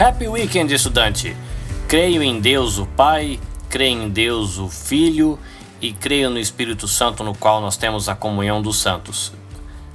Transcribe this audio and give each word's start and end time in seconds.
Happy 0.00 0.28
Weekend, 0.28 0.72
estudante! 0.72 1.36
Creio 1.88 2.22
em 2.22 2.38
Deus 2.38 2.78
o 2.78 2.86
Pai, 2.86 3.40
creio 3.68 4.00
em 4.00 4.08
Deus 4.08 4.56
o 4.56 4.68
Filho 4.68 5.36
e 5.80 5.92
creio 5.92 6.30
no 6.30 6.38
Espírito 6.38 6.86
Santo, 6.86 7.24
no 7.24 7.34
qual 7.34 7.60
nós 7.60 7.76
temos 7.76 8.08
a 8.08 8.14
comunhão 8.14 8.62
dos 8.62 8.76
santos. 8.76 9.32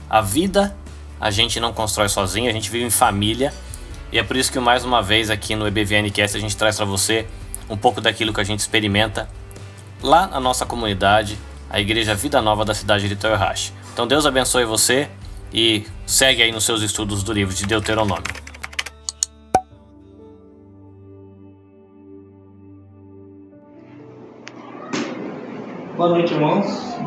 A 0.09 0.19
vida 0.19 0.75
a 1.21 1.31
gente 1.31 1.57
não 1.57 1.71
constrói 1.71 2.09
sozinho, 2.09 2.49
a 2.49 2.51
gente 2.53 2.69
vive 2.69 2.83
em 2.83 2.89
família 2.89 3.53
e 4.11 4.19
é 4.19 4.23
por 4.23 4.35
isso 4.35 4.51
que 4.51 4.59
mais 4.59 4.83
uma 4.83 5.01
vez 5.01 5.29
aqui 5.29 5.55
no 5.55 5.65
EBVNcast 5.65 6.35
a 6.35 6.41
gente 6.41 6.57
traz 6.57 6.75
para 6.75 6.85
você 6.85 7.25
um 7.69 7.77
pouco 7.77 8.01
daquilo 8.01 8.33
que 8.33 8.41
a 8.41 8.43
gente 8.43 8.59
experimenta 8.59 9.29
lá 10.01 10.27
na 10.27 10.41
nossa 10.41 10.65
comunidade, 10.65 11.39
a 11.69 11.79
Igreja 11.79 12.13
Vida 12.13 12.41
Nova 12.41 12.65
da 12.65 12.73
cidade 12.73 13.07
de 13.07 13.15
Toyohashi. 13.15 13.71
Então 13.93 14.05
Deus 14.05 14.25
abençoe 14.25 14.65
você 14.65 15.07
e 15.53 15.85
segue 16.05 16.43
aí 16.43 16.51
nos 16.51 16.65
seus 16.65 16.81
estudos 16.81 17.23
do 17.23 17.31
livro 17.31 17.55
de 17.55 17.65
Deuteronômio. 17.65 18.42
Boa 26.03 26.15
noite, 26.15 26.33
irmãos. 26.33 26.97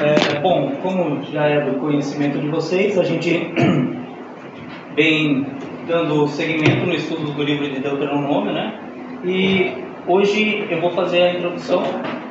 É, 0.00 0.38
bom, 0.38 0.76
como 0.80 1.24
já 1.24 1.44
é 1.46 1.60
do 1.60 1.80
conhecimento 1.80 2.38
de 2.38 2.46
vocês, 2.46 2.96
a 2.96 3.02
gente 3.02 3.52
vem 4.94 5.44
dando 5.88 6.28
seguimento 6.28 6.86
no 6.86 6.94
estudo 6.94 7.32
do 7.32 7.42
livro 7.42 7.68
de 7.68 7.80
Deuteronômio, 7.80 8.52
né? 8.52 8.78
E 9.24 9.72
hoje 10.06 10.68
eu 10.70 10.80
vou 10.80 10.92
fazer 10.92 11.20
a 11.20 11.34
introdução 11.34 11.82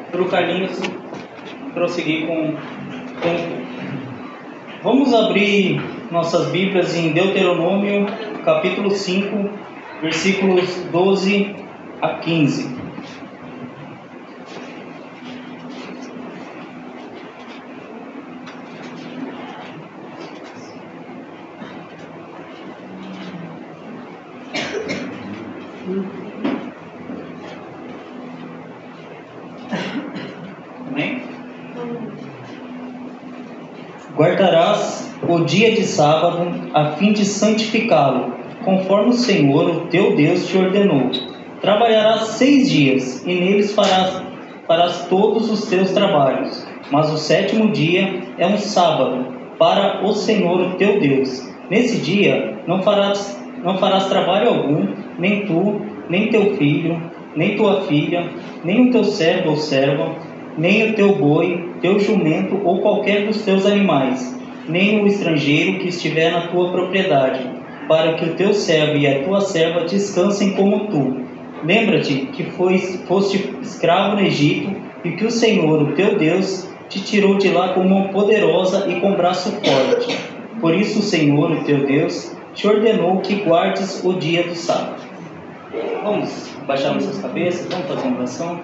para 0.10 0.22
o 0.22 0.30
Carlinhos 0.30 0.82
prosseguir 1.74 2.28
com, 2.28 2.54
com. 3.22 3.36
Vamos 4.82 5.14
abrir 5.14 5.82
nossas 6.10 6.52
Bíblias 6.52 6.96
em 6.96 7.12
Deuteronômio, 7.12 8.06
capítulo 8.46 8.92
5, 8.92 9.50
versículos 10.02 10.88
12 10.90 11.54
a 12.02 12.14
15. 12.14 12.85
Dia 35.46 35.72
de 35.72 35.84
sábado 35.84 36.72
a 36.74 36.92
fim 36.92 37.14
de 37.14 37.24
santificá-lo, 37.24 38.34
conforme 38.64 39.10
o 39.10 39.14
Senhor, 39.14 39.70
o 39.70 39.80
teu 39.88 40.16
Deus, 40.16 40.48
te 40.48 40.58
ordenou. 40.58 41.12
Trabalharás 41.62 42.30
seis 42.30 42.70
dias, 42.70 43.26
e 43.26 43.34
neles 43.34 43.74
farás, 43.74 44.22
farás 44.68 45.06
todos 45.08 45.50
os 45.50 45.68
teus 45.68 45.92
trabalhos. 45.92 46.66
Mas 46.92 47.12
o 47.12 47.18
sétimo 47.18 47.72
dia 47.72 48.22
é 48.38 48.46
um 48.46 48.58
sábado 48.58 49.26
para 49.58 50.06
o 50.06 50.14
Senhor, 50.14 50.60
o 50.62 50.76
teu 50.76 51.00
Deus. 51.00 51.48
Nesse 51.70 51.98
dia 51.98 52.60
não 52.68 52.82
farás, 52.82 53.42
não 53.64 53.78
farás 53.78 54.08
trabalho 54.08 54.50
algum, 54.50 54.88
nem 55.18 55.46
tu, 55.46 55.82
nem 56.10 56.30
teu 56.30 56.56
filho, 56.56 57.02
nem 57.36 57.56
tua 57.56 57.82
filha, 57.82 58.30
nem 58.64 58.88
o 58.88 58.92
teu 58.92 59.04
servo 59.04 59.52
ou 59.52 59.58
serva, 59.58 60.16
nem 60.58 60.90
o 60.90 60.94
teu 60.94 61.16
boi, 61.16 61.70
teu 61.82 62.00
jumento 62.00 62.60
ou 62.64 62.80
qualquer 62.80 63.26
dos 63.26 63.44
teus 63.44 63.66
animais, 63.66 64.36
nem 64.68 65.04
o 65.04 65.08
estrangeiro 65.08 65.80
que 65.80 65.90
estiver 65.90 66.32
na 66.32 66.48
tua 66.48 66.72
propriedade, 66.72 67.50
para 67.88 68.14
que 68.14 68.26
o 68.26 68.36
teu 68.36 68.54
servo 68.54 68.98
e 68.98 69.08
a 69.08 69.24
tua 69.24 69.42
serva 69.42 69.86
descansem 69.86 70.54
como 70.54 70.88
tu. 70.88 71.26
Lembra-te 71.64 72.28
que 72.34 72.44
foste 72.44 73.56
escravo 73.62 74.16
no 74.16 74.22
Egito 74.22 74.76
e 75.04 75.12
que 75.12 75.26
o 75.26 75.32
Senhor, 75.32 75.82
o 75.82 75.94
teu 75.94 76.18
Deus, 76.18 76.68
te 76.90 77.02
tirou 77.02 77.38
de 77.38 77.50
lá 77.50 77.74
com 77.74 77.84
mão 77.84 78.10
poderosa 78.10 78.88
e 78.90 79.00
com 79.00 79.16
braço 79.16 79.52
forte. 79.52 80.18
Por 80.60 80.74
isso 80.74 81.00
o 81.00 81.04
Senhor, 81.04 81.52
o 81.52 81.64
teu 81.64 81.86
Deus, 81.86 82.36
te 82.54 82.68
ordenou 82.68 83.20
que 83.20 83.36
guardes 83.36 84.04
o 84.04 84.14
dia 84.14 84.44
do 84.44 84.56
sábado. 84.56 85.02
Vamos 86.04 86.56
baixar 86.66 86.94
nossas 86.94 87.20
cabeças, 87.20 87.68
vamos 87.70 87.88
fazer 87.88 88.08
uma 88.08 88.18
oração. 88.18 88.62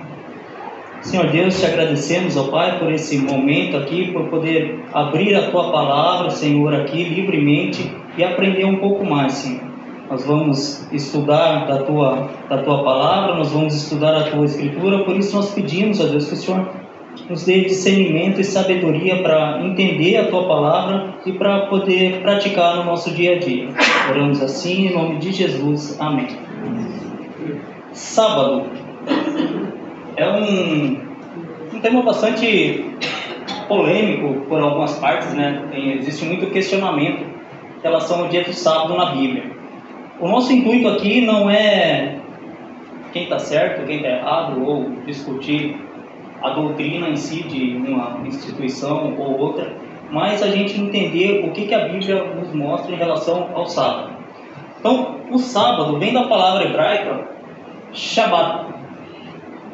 Senhor 1.02 1.28
Deus, 1.28 1.60
te 1.60 1.66
agradecemos, 1.66 2.38
ó 2.38 2.44
Pai, 2.50 2.78
por 2.78 2.92
esse 2.92 3.18
momento 3.18 3.76
aqui, 3.76 4.12
por 4.12 4.26
poder 4.26 4.86
abrir 4.94 5.36
a 5.36 5.50
tua 5.50 5.72
palavra, 5.72 6.30
Senhor, 6.30 6.74
aqui 6.76 7.04
livremente 7.04 7.92
e 8.16 8.24
aprender 8.24 8.66
um 8.66 8.78
pouco 8.78 9.04
mais, 9.04 9.34
Senhor. 9.34 9.72
Nós 10.10 10.26
vamos 10.26 10.88
estudar 10.92 11.66
da 11.66 11.80
tua, 11.84 12.30
da 12.48 12.60
tua 12.60 12.84
palavra, 12.84 13.36
nós 13.36 13.52
vamos 13.52 13.74
estudar 13.74 14.16
a 14.16 14.30
tua 14.30 14.46
escritura, 14.46 15.04
por 15.04 15.16
isso 15.16 15.36
nós 15.36 15.52
pedimos, 15.54 16.00
ó 16.00 16.06
Deus, 16.06 16.28
que 16.28 16.34
o 16.34 16.38
Senhor 16.38 16.70
nos 17.30 17.46
dê 17.46 17.62
discernimento 17.62 18.40
e 18.40 18.44
sabedoria 18.44 19.24
para 19.24 19.60
entender 19.66 20.18
a 20.18 20.28
tua 20.28 20.48
palavra 20.48 21.16
e 21.26 21.32
para 21.32 21.66
poder 21.66 22.22
praticar 22.22 22.78
no 22.78 22.84
nosso 22.86 23.12
dia 23.12 23.38
a 23.38 23.40
dia. 23.40 23.70
Oramos 24.10 24.42
assim, 24.42 24.88
em 24.88 24.94
nome 24.94 25.18
de 25.18 25.32
Jesus. 25.32 26.00
Amém. 26.00 26.28
Sábado 27.92 28.66
é 30.22 30.32
um, 30.32 30.98
um 31.74 31.80
tema 31.80 32.04
bastante 32.04 32.86
polêmico 33.68 34.46
por 34.48 34.62
algumas 34.62 34.98
partes, 35.00 35.34
né? 35.34 35.66
Tem, 35.72 35.98
existe 35.98 36.26
muito 36.26 36.52
questionamento 36.52 37.24
em 37.24 37.82
relação 37.82 38.22
ao 38.22 38.28
dia 38.28 38.44
do 38.44 38.54
sábado 38.54 38.96
na 38.96 39.08
Bíblia. 39.08 39.52
O 40.20 40.28
nosso 40.28 40.54
intuito 40.54 40.88
aqui 40.88 41.22
não 41.22 41.50
é 41.50 42.20
quem 43.12 43.24
está 43.24 43.40
certo, 43.40 43.86
quem 43.86 43.98
está 43.98 44.10
errado, 44.10 44.64
ou 44.64 44.92
discutir 45.06 45.76
a 46.42 46.52
doutrina 46.52 47.10
em 47.10 47.16
si 47.16 47.44
de 47.44 47.78
uma 47.78 48.20
instituição 48.26 49.16
ou 49.18 49.40
outra, 49.40 49.74
mas 50.12 50.44
a 50.44 50.48
gente 50.48 50.80
entender 50.80 51.44
o 51.46 51.52
que, 51.52 51.66
que 51.66 51.74
a 51.74 51.88
Bíblia 51.88 52.24
nos 52.36 52.54
mostra 52.54 52.94
em 52.94 52.98
relação 52.98 53.50
ao 53.54 53.66
sábado. 53.66 54.12
Então, 54.80 55.18
o 55.32 55.38
sábado 55.38 55.98
vem 55.98 56.14
da 56.14 56.24
palavra 56.24 56.66
hebraica 56.66 57.28
Shabbat, 57.94 58.81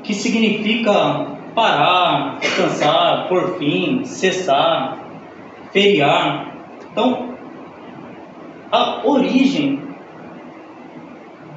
que 0.03 0.13
significa 0.13 1.38
parar, 1.53 2.38
descansar, 2.40 3.28
por 3.28 3.58
fim, 3.58 4.06
cessar, 4.06 5.00
feriar. 5.72 6.56
Então, 6.91 7.30
a 8.72 9.02
origem 9.03 9.81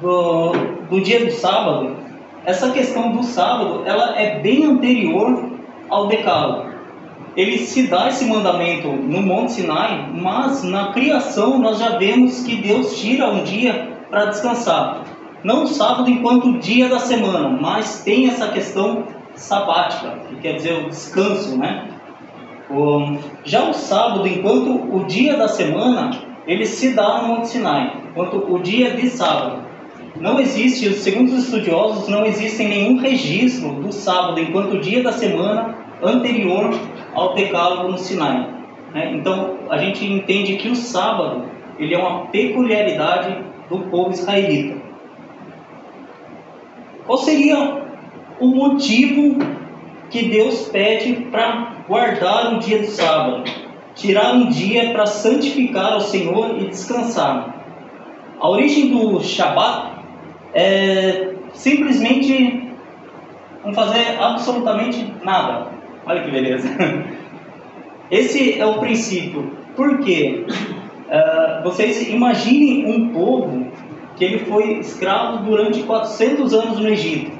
do, 0.01 0.53
do 0.89 1.01
dia 1.01 1.23
do 1.25 1.31
sábado, 1.31 1.95
essa 2.45 2.71
questão 2.71 3.11
do 3.11 3.23
sábado, 3.23 3.83
ela 3.85 4.19
é 4.19 4.39
bem 4.39 4.65
anterior 4.65 5.51
ao 5.87 6.07
decálogo. 6.07 6.71
Ele 7.37 7.59
se 7.59 7.87
dá 7.87 8.09
esse 8.09 8.25
mandamento 8.25 8.87
no 8.87 9.21
Monte 9.21 9.53
Sinai, 9.53 10.09
mas 10.13 10.63
na 10.63 10.91
criação 10.91 11.59
nós 11.59 11.79
já 11.79 11.97
vemos 11.97 12.43
que 12.43 12.55
Deus 12.55 12.99
tira 12.99 13.29
um 13.29 13.43
dia 13.43 13.97
para 14.09 14.25
descansar 14.25 15.03
não 15.43 15.63
o 15.63 15.67
sábado 15.67 16.09
enquanto 16.09 16.59
dia 16.59 16.87
da 16.87 16.99
semana, 16.99 17.49
mas 17.49 18.03
tem 18.03 18.27
essa 18.27 18.49
questão 18.49 19.05
sabática, 19.35 20.19
que 20.29 20.35
quer 20.35 20.53
dizer 20.53 20.85
o 20.85 20.89
descanso, 20.89 21.57
né? 21.57 21.87
Já 23.43 23.69
o 23.69 23.73
sábado, 23.73 24.27
enquanto 24.27 24.95
o 24.95 25.03
dia 25.05 25.35
da 25.35 25.47
semana, 25.47 26.11
ele 26.47 26.65
se 26.65 26.93
dá 26.93 27.21
no 27.21 27.27
Monte 27.27 27.49
Sinai, 27.49 27.97
enquanto 28.09 28.37
o 28.53 28.59
dia 28.59 28.91
de 28.91 29.09
sábado. 29.09 29.61
Não 30.19 30.39
existe, 30.39 30.93
segundo 30.93 31.29
os 31.29 31.45
estudiosos, 31.45 32.07
não 32.07 32.25
existe 32.25 32.63
nenhum 32.63 32.97
registro 32.99 33.73
do 33.73 33.91
sábado 33.91 34.39
enquanto 34.39 34.73
o 34.73 34.79
dia 34.79 35.01
da 35.01 35.11
semana 35.11 35.75
anterior 36.01 36.69
ao 37.13 37.33
decálogo 37.33 37.89
no 37.89 37.97
Sinai. 37.97 38.47
Né? 38.93 39.13
Então, 39.13 39.55
a 39.69 39.77
gente 39.77 40.05
entende 40.05 40.57
que 40.57 40.69
o 40.69 40.75
sábado 40.75 41.45
ele 41.79 41.95
é 41.95 41.97
uma 41.97 42.25
peculiaridade 42.27 43.37
do 43.69 43.79
povo 43.89 44.11
israelita. 44.11 44.90
Qual 47.05 47.17
seria 47.17 47.83
o 48.39 48.47
motivo 48.47 49.39
que 50.09 50.29
Deus 50.29 50.69
pede 50.69 51.13
para 51.31 51.83
guardar 51.87 52.53
o 52.53 52.59
dia 52.59 52.79
do 52.79 52.87
sábado? 52.87 53.43
Tirar 53.95 54.33
um 54.33 54.49
dia 54.49 54.91
para 54.91 55.05
santificar 55.05 55.93
ao 55.93 56.01
Senhor 56.01 56.57
e 56.59 56.67
descansar. 56.67 57.55
A 58.39 58.49
origem 58.49 58.89
do 58.89 59.21
Shabat 59.21 59.91
é 60.53 61.33
simplesmente 61.53 62.71
não 63.63 63.73
fazer 63.73 64.17
absolutamente 64.19 65.13
nada. 65.23 65.67
Olha 66.05 66.23
que 66.23 66.31
beleza. 66.31 66.67
Esse 68.09 68.59
é 68.59 68.65
o 68.65 68.79
princípio. 68.79 69.51
Por 69.75 69.99
quê? 69.99 70.45
Uh, 70.47 71.63
vocês 71.63 72.07
imaginem 72.09 72.85
um 72.85 73.09
povo 73.09 73.70
que 74.21 74.25
ele 74.25 74.45
foi 74.45 74.77
escravo 74.77 75.43
durante 75.45 75.81
400 75.81 76.53
anos 76.53 76.79
no 76.79 76.87
Egito. 76.87 77.31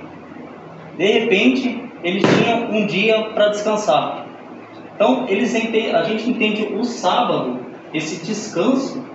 De 0.98 1.06
repente, 1.06 1.80
eles 2.04 2.24
tinham 2.24 2.72
um 2.72 2.88
dia 2.88 3.30
para 3.36 3.50
descansar. 3.50 4.26
Então, 4.96 5.28
eles 5.30 5.54
a 5.54 6.04
gente 6.06 6.28
entende 6.28 6.74
o 6.74 6.84
sábado, 6.84 7.60
esse 7.94 8.26
descanso, 8.26 9.06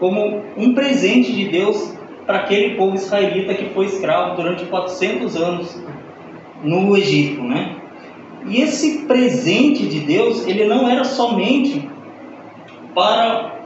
como 0.00 0.42
um 0.56 0.74
presente 0.74 1.32
de 1.32 1.48
Deus 1.48 1.96
para 2.26 2.38
aquele 2.38 2.74
povo 2.74 2.96
israelita 2.96 3.54
que 3.54 3.66
foi 3.66 3.86
escravo 3.86 4.34
durante 4.34 4.64
400 4.64 5.36
anos 5.36 5.80
no 6.64 6.96
Egito, 6.96 7.40
né? 7.40 7.76
E 8.48 8.60
esse 8.60 9.06
presente 9.06 9.86
de 9.86 10.00
Deus, 10.00 10.44
ele 10.44 10.64
não 10.64 10.90
era 10.90 11.04
somente 11.04 11.88
para 12.92 13.60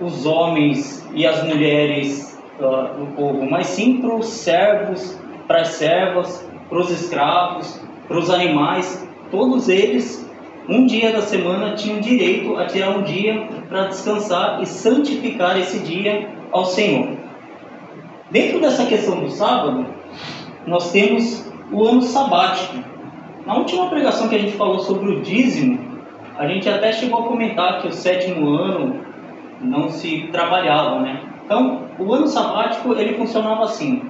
os 0.00 0.24
homens 0.24 1.04
e 1.12 1.26
as 1.26 1.42
mulheres 1.42 2.29
uh, 2.60 2.94
do 2.98 3.06
povo, 3.16 3.48
mas 3.48 3.66
sim 3.68 3.98
para 4.00 4.14
os 4.14 4.26
servos, 4.26 5.18
para 5.46 5.62
as 5.62 5.68
servas, 5.68 6.48
para 6.68 6.78
os 6.78 6.90
escravos, 6.90 7.80
para 8.06 8.18
os 8.18 8.30
animais, 8.30 9.06
todos 9.30 9.68
eles, 9.68 10.28
um 10.68 10.86
dia 10.86 11.12
da 11.12 11.22
semana, 11.22 11.74
tinham 11.74 12.00
direito 12.00 12.56
a 12.56 12.66
tirar 12.66 12.90
um 12.90 13.02
dia 13.02 13.48
para 13.68 13.86
descansar 13.86 14.62
e 14.62 14.66
santificar 14.66 15.58
esse 15.58 15.80
dia 15.80 16.28
ao 16.52 16.64
Senhor. 16.64 17.16
Dentro 18.30 18.60
dessa 18.60 18.86
questão 18.86 19.20
do 19.20 19.30
sábado, 19.30 19.86
nós 20.66 20.92
temos 20.92 21.50
o 21.72 21.84
ano 21.84 22.02
sabático. 22.02 22.78
Na 23.46 23.56
última 23.56 23.88
pregação 23.88 24.28
que 24.28 24.36
a 24.36 24.38
gente 24.38 24.52
falou 24.52 24.78
sobre 24.80 25.10
o 25.10 25.20
dízimo, 25.20 25.78
a 26.38 26.46
gente 26.46 26.68
até 26.68 26.92
chegou 26.92 27.20
a 27.20 27.26
comentar 27.26 27.82
que 27.82 27.88
o 27.88 27.92
sétimo 27.92 28.48
ano 28.50 29.00
não 29.60 29.88
se 29.88 30.28
trabalhava, 30.32 31.00
né? 31.00 31.20
Então, 31.50 31.88
o 31.98 32.14
ano 32.14 32.28
sabático 32.28 32.92
ele 32.92 33.14
funcionava 33.14 33.64
assim: 33.64 34.08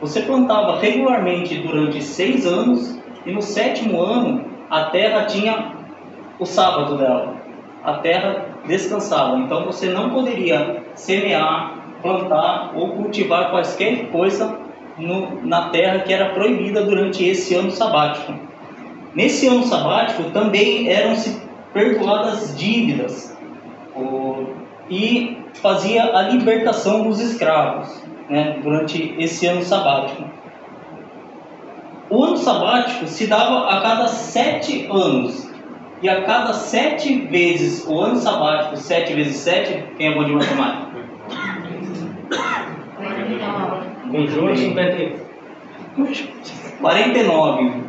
você 0.00 0.22
plantava 0.22 0.78
regularmente 0.78 1.58
durante 1.58 2.02
seis 2.02 2.46
anos 2.46 2.98
e 3.26 3.30
no 3.30 3.42
sétimo 3.42 4.00
ano 4.00 4.46
a 4.70 4.86
terra 4.86 5.26
tinha 5.26 5.74
o 6.38 6.46
sábado 6.46 6.96
dela. 6.96 7.34
A 7.84 7.98
terra 7.98 8.46
descansava. 8.66 9.36
Então 9.40 9.66
você 9.66 9.90
não 9.90 10.08
poderia 10.08 10.82
semear, 10.94 11.74
plantar 12.00 12.72
ou 12.74 12.92
cultivar 12.92 13.50
quaisquer 13.50 14.06
coisa 14.06 14.58
no, 14.96 15.44
na 15.44 15.68
terra 15.68 15.98
que 15.98 16.10
era 16.10 16.30
proibida 16.30 16.82
durante 16.86 17.22
esse 17.22 17.54
ano 17.54 17.70
sabático. 17.70 18.32
Nesse 19.14 19.46
ano 19.46 19.64
sabático 19.64 20.30
também 20.30 20.88
eram-se 20.88 21.38
perdoadas 21.74 22.56
dívidas 22.56 23.36
o, 23.94 24.61
e 24.92 25.38
fazia 25.54 26.14
a 26.14 26.22
libertação 26.28 27.04
dos 27.04 27.18
escravos 27.18 27.88
né, 28.28 28.58
durante 28.62 29.14
esse 29.18 29.46
ano 29.46 29.62
sabático. 29.62 30.22
O 32.10 32.22
ano 32.22 32.36
sabático 32.36 33.06
se 33.06 33.26
dava 33.26 33.70
a 33.70 33.80
cada 33.80 34.06
sete 34.06 34.86
anos. 34.92 35.50
E 36.02 36.10
a 36.10 36.24
cada 36.24 36.52
sete 36.52 37.26
vezes 37.26 37.86
o 37.86 37.98
ano 38.00 38.16
sabático, 38.16 38.76
sete 38.76 39.14
vezes 39.14 39.36
sete, 39.36 39.82
quem 39.96 40.08
é 40.08 40.14
bom 40.14 40.24
de 40.24 40.32
matemática? 40.32 40.92
Conjunto 44.10 44.56
51. 44.58 45.32
49. 46.80 47.82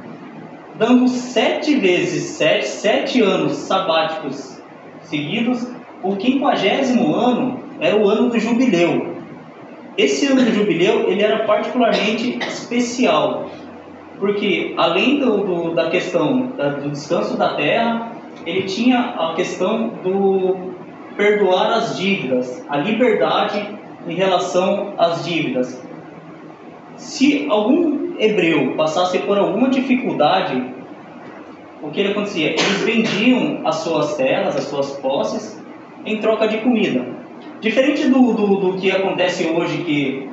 Dando 0.76 1.08
sete 1.10 1.76
vezes 1.76 2.24
sete, 2.38 2.66
sete 2.66 3.22
anos 3.22 3.54
sabáticos 3.54 4.62
seguidos, 5.02 5.68
o 6.04 6.16
quinquagésimo 6.18 7.16
ano 7.16 7.60
era 7.80 7.96
o 7.96 8.08
ano 8.08 8.30
do 8.30 8.40
jubileu. 8.40 9.14
Esse 9.98 10.28
ano 10.28 10.44
do 10.44 10.52
jubileu 10.52 11.10
ele 11.10 11.24
era 11.24 11.46
particularmente 11.46 12.38
especial, 12.48 13.50
porque 14.20 14.74
além 14.78 15.20
do, 15.20 15.38
do 15.38 15.74
da 15.74 15.90
questão 15.90 16.52
do 16.82 16.90
descanso 16.90 17.38
da 17.38 17.56
terra, 17.56 18.12
ele 18.46 18.64
tinha 18.64 19.00
a 19.00 19.34
questão 19.36 19.90
do 20.04 20.74
perdoar 21.16 21.74
as 21.74 21.98
dívidas, 21.98 22.66
a 22.68 22.78
liberdade 22.78 23.66
em 24.08 24.16
relação 24.16 24.94
às 24.98 25.24
dívidas. 25.24 25.82
Se 26.98 27.48
algum 27.50 28.16
hebreu 28.20 28.76
passasse 28.76 29.20
por 29.20 29.38
alguma 29.38 29.70
dificuldade, 29.70 30.74
o 31.82 31.90
que 31.90 32.02
acontecia? 32.02 32.52
Eles 32.52 32.82
vendiam 32.84 33.62
as 33.66 33.76
suas 33.76 34.16
terras, 34.16 34.56
as 34.56 34.64
suas 34.66 34.92
posses, 34.94 35.63
em 36.06 36.18
troca 36.18 36.48
de 36.48 36.58
comida. 36.58 37.06
Diferente 37.62 38.10
do, 38.10 38.34
do, 38.34 38.56
do 38.58 38.78
que 38.78 38.92
acontece 38.92 39.48
hoje, 39.48 39.78
que 39.84 40.30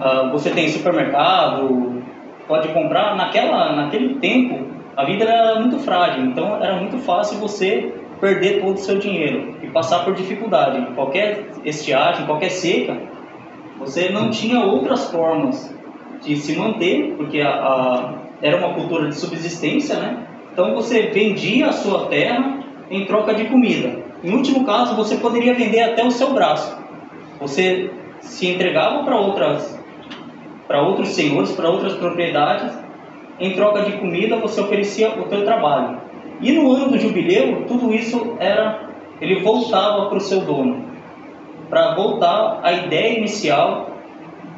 uh, 0.00 0.30
você 0.30 0.50
tem 0.50 0.68
supermercado, 0.68 2.02
pode 2.46 2.68
comprar, 2.68 3.16
naquela, 3.16 3.72
naquele 3.72 4.14
tempo 4.16 4.66
a 4.96 5.04
vida 5.04 5.24
era 5.24 5.60
muito 5.60 5.78
frágil, 5.78 6.24
então 6.24 6.56
era 6.56 6.76
muito 6.76 6.98
fácil 6.98 7.38
você 7.38 7.92
perder 8.18 8.62
todo 8.62 8.76
o 8.76 8.78
seu 8.78 8.98
dinheiro 8.98 9.56
e 9.62 9.66
passar 9.66 10.04
por 10.04 10.14
dificuldade. 10.14 10.94
Qualquer 10.94 11.50
estiagem, 11.64 12.24
qualquer 12.24 12.50
seca, 12.50 12.96
você 13.78 14.08
não 14.08 14.30
tinha 14.30 14.60
outras 14.60 15.10
formas 15.10 15.74
de 16.22 16.36
se 16.36 16.56
manter, 16.56 17.14
porque 17.16 17.42
a, 17.42 17.50
a, 17.50 18.14
era 18.40 18.56
uma 18.56 18.72
cultura 18.72 19.08
de 19.08 19.16
subsistência, 19.16 19.96
né? 19.98 20.26
Então 20.50 20.74
você 20.74 21.02
vendia 21.08 21.66
a 21.66 21.72
sua 21.72 22.06
terra 22.06 22.60
em 22.90 23.04
troca 23.04 23.34
de 23.34 23.44
comida. 23.44 24.05
Em 24.26 24.34
último 24.34 24.66
caso, 24.66 24.96
você 24.96 25.18
poderia 25.18 25.54
vender 25.54 25.82
até 25.82 26.04
o 26.04 26.10
seu 26.10 26.32
braço. 26.32 26.76
Você 27.40 27.92
se 28.18 28.48
entregava 28.48 29.04
para 29.04 29.16
outras 29.16 29.76
para 30.66 30.82
outros 30.82 31.10
senhores, 31.10 31.52
para 31.52 31.70
outras 31.70 31.92
propriedades, 31.94 32.76
em 33.38 33.54
troca 33.54 33.82
de 33.82 33.92
comida 33.98 34.34
você 34.34 34.60
oferecia 34.60 35.10
o 35.10 35.28
teu 35.28 35.44
trabalho. 35.44 36.00
E 36.40 36.50
no 36.50 36.72
ano 36.72 36.90
do 36.90 36.98
jubileu, 36.98 37.66
tudo 37.68 37.94
isso 37.94 38.34
era 38.40 38.80
ele 39.20 39.42
voltava 39.42 40.06
para 40.06 40.18
o 40.18 40.20
seu 40.20 40.40
dono, 40.40 40.86
para 41.70 41.94
voltar 41.94 42.58
à 42.64 42.72
ideia 42.72 43.18
inicial 43.18 43.90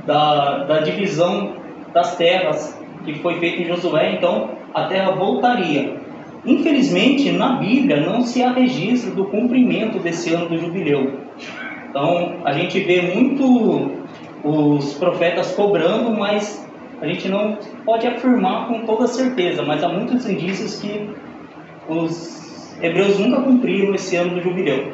da, 0.06 0.64
da 0.64 0.80
divisão 0.80 1.56
das 1.92 2.16
terras 2.16 2.80
que 3.04 3.18
foi 3.18 3.38
feita 3.38 3.60
em 3.60 3.66
Josué, 3.66 4.14
então 4.14 4.48
a 4.72 4.84
terra 4.84 5.10
voltaria. 5.10 6.07
Infelizmente, 6.44 7.30
na 7.32 7.56
Bíblia 7.56 8.00
não 8.00 8.22
se 8.22 8.42
há 8.42 8.52
registro 8.52 9.14
do 9.14 9.24
cumprimento 9.24 9.98
desse 9.98 10.32
ano 10.32 10.48
do 10.48 10.58
jubileu. 10.58 11.20
Então, 11.90 12.36
a 12.44 12.52
gente 12.52 12.78
vê 12.80 13.02
muito 13.02 13.90
os 14.44 14.94
profetas 14.94 15.52
cobrando, 15.54 16.10
mas 16.10 16.66
a 17.00 17.06
gente 17.06 17.28
não 17.28 17.58
pode 17.84 18.06
afirmar 18.06 18.68
com 18.68 18.84
toda 18.84 19.06
certeza, 19.06 19.62
mas 19.62 19.82
há 19.82 19.88
muitos 19.88 20.28
indícios 20.28 20.80
que 20.80 21.10
os 21.88 22.76
hebreus 22.80 23.18
nunca 23.18 23.40
cumpriram 23.40 23.94
esse 23.94 24.16
ano 24.16 24.34
do 24.34 24.42
jubileu. 24.42 24.92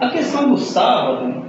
A 0.00 0.08
questão 0.08 0.50
do 0.50 0.58
sábado, 0.58 1.44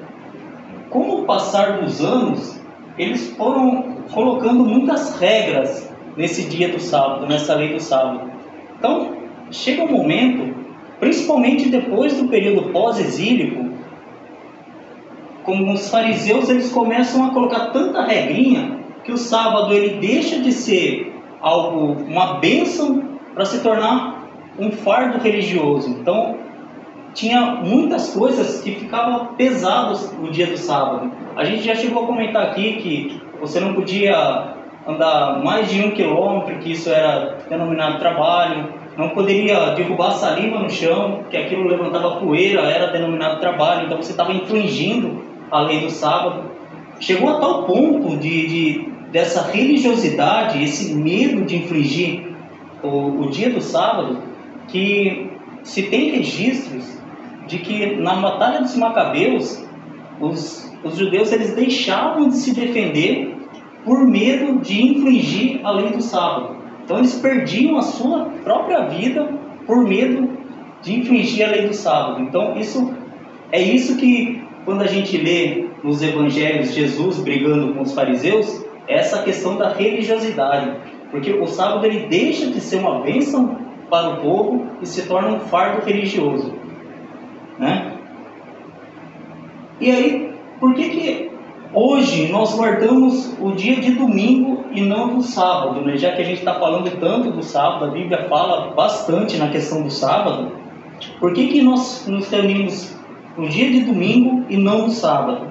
com 0.90 1.22
o 1.22 1.25
passar 1.25 1.82
dos 1.82 2.02
anos, 2.02 2.62
eles 2.98 3.36
foram 3.36 3.93
colocando 4.12 4.63
muitas 4.63 5.19
regras 5.19 5.91
nesse 6.15 6.43
dia 6.43 6.69
do 6.69 6.79
sábado, 6.79 7.27
nessa 7.27 7.55
lei 7.55 7.74
do 7.74 7.79
sábado. 7.79 8.31
Então, 8.77 9.13
chega 9.51 9.83
um 9.83 9.91
momento, 9.91 10.55
principalmente 11.00 11.69
depois 11.69 12.17
do 12.17 12.27
período 12.27 12.72
pós-exílico, 12.72 13.74
como 15.43 15.74
os 15.74 15.89
fariseus 15.89 16.50
eles 16.50 16.72
começam 16.72 17.25
a 17.25 17.31
colocar 17.31 17.72
tanta 17.72 18.03
regrinha 18.03 18.79
que 19.03 19.12
o 19.12 19.17
sábado 19.17 19.74
ele 19.74 20.00
deixa 20.00 20.39
de 20.39 20.51
ser 20.51 21.13
algo 21.41 22.03
uma 22.03 22.36
bênção 22.36 23.03
para 23.33 23.45
se 23.45 23.62
tornar 23.62 24.24
um 24.57 24.72
fardo 24.72 25.17
religioso. 25.19 25.89
Então, 25.89 26.38
tinha 27.13 27.41
muitas 27.63 28.13
coisas 28.13 28.62
que 28.62 28.72
ficavam 28.72 29.36
pesadas 29.36 30.12
no 30.17 30.31
dia 30.31 30.48
do 30.48 30.57
sábado. 30.57 31.12
A 31.36 31.43
gente 31.43 31.63
já 31.63 31.75
chegou 31.75 32.03
a 32.03 32.07
comentar 32.07 32.43
aqui 32.43 32.74
que 32.74 33.22
você 33.44 33.60
não 33.60 33.74
podia 33.74 34.54
andar 34.88 35.44
mais 35.44 35.70
de 35.70 35.84
um 35.84 35.92
quilômetro, 35.92 36.60
que 36.60 36.72
isso 36.72 36.90
era 36.90 37.40
denominado 37.50 38.00
trabalho, 38.00 38.74
não 38.98 39.10
poderia 39.10 39.72
derrubar 39.72 40.12
saliva 40.12 40.60
no 40.60 40.70
chão, 40.70 41.26
que 41.30 41.36
aquilo 41.36 41.68
levantava 41.68 42.18
poeira, 42.18 42.62
era 42.62 42.88
denominado 42.88 43.42
trabalho, 43.42 43.86
então 43.86 44.02
você 44.02 44.12
estava 44.12 44.32
infringindo 44.32 45.24
a 45.52 45.62
lei 45.62 45.82
do 45.82 45.90
sábado. 45.90 46.52
Chegou 47.02 47.30
a 47.30 47.40
tal 47.40 47.64
ponto 47.64 48.16
de, 48.18 48.48
de 48.48 48.90
dessa 49.12 49.52
religiosidade, 49.52 50.64
esse 50.64 50.94
medo 50.94 51.44
de 51.44 51.58
infringir 51.58 52.34
o, 52.82 53.24
o 53.24 53.30
dia 53.30 53.50
do 53.50 53.62
sábado, 53.62 54.20
que 54.70 55.30
se 55.64 55.84
tem 55.84 56.12
registros 56.12 56.98
de 57.46 57.58
que 57.58 57.98
na 57.98 58.16
Batalha 58.16 58.62
dos 58.62 58.76
Macabeus, 58.78 59.64
os, 60.20 60.72
os 60.84 60.98
judeus 60.98 61.32
eles 61.32 61.54
deixavam 61.56 62.30
de 62.30 62.38
se 62.38 62.54
defender 62.54 63.33
por 63.84 64.06
medo 64.08 64.60
de 64.60 64.82
infringir 64.82 65.60
a 65.63 65.72
lei 65.72 65.92
do 65.92 66.02
sábado. 66.02 66.56
Então 66.84 66.98
eles 66.98 67.16
perdiam 67.16 67.78
a 67.78 67.82
sua 67.82 68.25
própria 68.44 68.88
vida 68.88 69.30
por 69.66 69.88
medo 69.88 70.30
de 70.82 71.00
infringir 71.00 71.48
a 71.48 71.52
lei 71.52 71.68
do 71.68 71.74
sábado. 71.74 72.22
Então 72.22 72.58
isso 72.58 72.94
é 73.52 73.62
isso 73.62 73.98
que 73.98 74.42
quando 74.66 74.82
a 74.82 74.88
gente 74.88 75.18
lê 75.18 75.68
nos 75.84 76.02
evangelhos 76.02 76.74
Jesus 76.74 77.20
brigando 77.20 77.74
com 77.74 77.82
os 77.82 77.94
fariseus, 77.94 78.63
é 78.88 78.96
essa 78.96 79.24
questão 79.24 79.58
da 79.58 79.70
religiosidade, 79.74 80.72
porque 81.12 81.32
o 81.34 81.46
sábado 81.48 81.86
ele 81.86 82.08
deixa 82.08 82.48
de 82.48 82.60
ser 82.60 82.78
uma 82.78 83.02
bênção 83.02 83.58
para 83.90 84.10
o 84.10 84.18
povo 84.22 84.66
e 84.82 84.86
se 84.86 85.08
torna 85.08 85.30
um 85.30 85.40
fardo 85.42 85.86
religioso. 85.86 86.54
Né? 87.60 87.94
E 89.80 89.92
aí, 89.92 90.34
por 90.60 90.74
que, 90.74 90.90
que 90.90 91.33
hoje 91.74 92.32
nós 92.32 92.56
guardamos 92.56 93.34
o 93.39 93.51
dia 93.51 93.77
de 93.77 93.92
domingo 93.92 94.65
e 94.72 94.82
não 94.82 95.15
do 95.15 95.24
sábado? 95.24 95.82
Né? 95.82 95.98
Já 95.98 96.12
que 96.12 96.22
a 96.22 96.25
gente 96.25 96.39
está 96.39 96.56
falando 96.56 96.89
tanto 97.00 97.32
do 97.32 97.44
sábado, 97.44 97.86
a 97.86 97.88
Bíblia 97.89 98.27
fala 98.30 98.72
bastante 98.74 99.38
na 99.38 99.50
questão 99.50 99.82
do 99.82 99.89
sábado, 99.89 100.51
por 101.20 101.34
que, 101.34 101.48
que 101.48 101.62
nós 101.62 102.06
nos 102.08 102.30
reunimos 102.30 102.96
no 103.38 103.48
dia 103.50 103.72
de 103.72 103.82
domingo 103.82 104.46
e 104.50 104.58
não 104.58 104.84
no 104.84 104.89
sábado? 104.89 105.48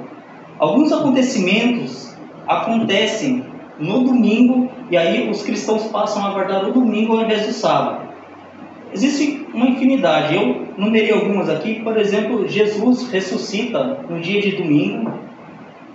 Alguns 0.58 0.92
acontecimentos 0.92 2.16
acontecem 2.46 3.44
no 3.78 4.04
domingo 4.04 4.70
e 4.90 4.96
aí 4.96 5.28
os 5.28 5.42
cristãos 5.42 5.84
passam 5.84 6.24
a 6.24 6.30
guardar 6.30 6.68
o 6.68 6.72
domingo 6.72 7.16
ao 7.16 7.24
invés 7.24 7.46
do 7.46 7.52
sábado. 7.52 8.12
Existe 8.92 9.46
uma 9.54 9.66
infinidade. 9.66 10.34
Eu 10.34 10.68
numerei 10.76 11.12
algumas 11.12 11.48
aqui. 11.48 11.80
Por 11.80 11.96
exemplo, 11.96 12.46
Jesus 12.46 13.10
ressuscita 13.10 14.00
no 14.08 14.20
dia 14.20 14.40
de 14.40 14.52
domingo. 14.52 15.10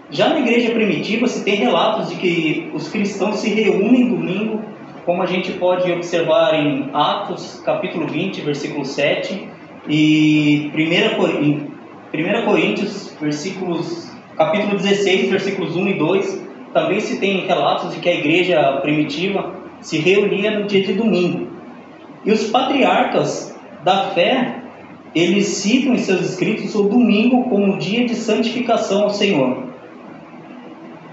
Já 0.09 0.29
na 0.29 0.39
igreja 0.39 0.71
primitiva 0.71 1.27
se 1.27 1.43
tem 1.43 1.55
relatos 1.55 2.09
de 2.09 2.15
que 2.15 2.71
os 2.73 2.87
cristãos 2.87 3.39
se 3.39 3.49
reúnem 3.49 4.07
domingo, 4.07 4.61
como 5.05 5.21
a 5.21 5.25
gente 5.25 5.51
pode 5.53 5.91
observar 5.91 6.53
em 6.53 6.89
Atos, 6.93 7.61
capítulo 7.65 8.07
20, 8.07 8.39
versículo 8.41 8.85
7, 8.85 9.49
e 9.89 10.71
1 10.73 12.45
Coríntios, 12.45 13.15
versículos, 13.19 14.09
capítulo 14.37 14.77
16, 14.77 15.29
versículos 15.29 15.75
1 15.75 15.87
e 15.89 15.93
2, 15.95 16.47
também 16.73 17.01
se 17.01 17.19
tem 17.19 17.45
relatos 17.45 17.93
de 17.93 17.99
que 17.99 18.07
a 18.07 18.13
igreja 18.13 18.79
primitiva 18.81 19.55
se 19.81 19.97
reunia 19.97 20.57
no 20.57 20.67
dia 20.67 20.83
de 20.83 20.93
domingo. 20.93 21.47
E 22.23 22.31
os 22.31 22.49
patriarcas 22.49 23.53
da 23.83 24.11
fé, 24.11 24.61
eles 25.13 25.47
citam 25.47 25.93
em 25.93 25.97
seus 25.97 26.21
escritos 26.21 26.75
o 26.75 26.83
domingo 26.83 27.49
como 27.49 27.77
dia 27.77 28.05
de 28.05 28.15
santificação 28.15 29.03
ao 29.03 29.09
Senhor. 29.09 29.66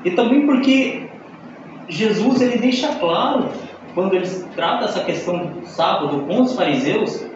E 0.04 0.11
também 0.11 0.46
porque 0.46 1.08
Jesus 1.88 2.40
ele 2.40 2.58
deixa 2.58 2.88
claro, 2.96 3.49
quando 3.94 4.14
ele 4.14 4.28
trata 4.54 4.84
essa 4.84 5.00
questão 5.04 5.46
do 5.46 5.66
sábado 5.66 6.25
com 6.26 6.42
os 6.42 6.54
fariseus, 6.54 7.26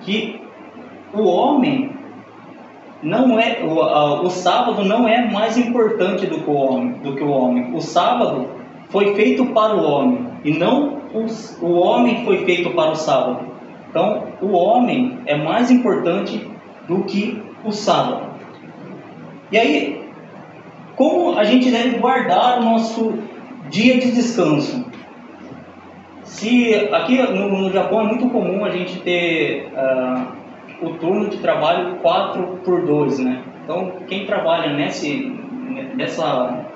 que 0.00 0.40
o 1.14 1.22
homem 1.22 1.90
não 3.02 3.38
é 3.38 3.64
o, 3.64 3.80
a, 3.80 4.22
o 4.22 4.30
sábado 4.30 4.84
não 4.84 5.08
é 5.08 5.30
mais 5.30 5.56
importante 5.56 6.26
do 6.26 6.40
que 6.40 6.50
o 6.50 6.54
homem, 6.54 6.92
do 7.02 7.16
que 7.16 7.22
o 7.22 7.30
homem. 7.30 7.74
O 7.74 7.80
sábado 7.80 8.48
foi 8.90 9.14
feito 9.14 9.46
para 9.46 9.74
o 9.74 9.82
homem 9.82 10.28
e 10.44 10.52
não 10.52 11.02
os, 11.14 11.58
o 11.60 11.72
homem 11.72 12.24
foi 12.24 12.44
feito 12.44 12.70
para 12.70 12.92
o 12.92 12.96
sábado. 12.96 13.52
Então, 13.90 14.24
o 14.40 14.52
homem 14.52 15.18
é 15.26 15.36
mais 15.36 15.70
importante 15.70 16.48
do 16.88 17.02
que 17.04 17.42
o 17.64 17.70
sábado. 17.70 18.32
E 19.50 19.58
aí, 19.58 20.02
como 20.96 21.38
a 21.38 21.44
gente 21.44 21.70
deve 21.70 21.98
guardar 21.98 22.58
o 22.58 22.64
nosso 22.64 23.14
dia 23.70 23.98
de 23.98 24.12
descanso? 24.12 24.84
Se 26.24 26.74
aqui 26.92 27.18
no, 27.18 27.48
no 27.48 27.72
Japão 27.72 28.00
é 28.00 28.04
muito 28.04 28.28
comum 28.28 28.64
a 28.64 28.70
gente 28.70 29.00
ter 29.00 29.70
uh, 29.72 30.86
o 30.86 30.94
turno 30.94 31.28
de 31.28 31.38
trabalho 31.38 31.96
4 31.96 32.60
por 32.64 32.82
2, 32.82 33.18
né? 33.18 33.42
Então, 33.64 33.92
quem 34.06 34.26
trabalha 34.26 34.72
nesse, 34.72 35.38
nessa 35.94 36.66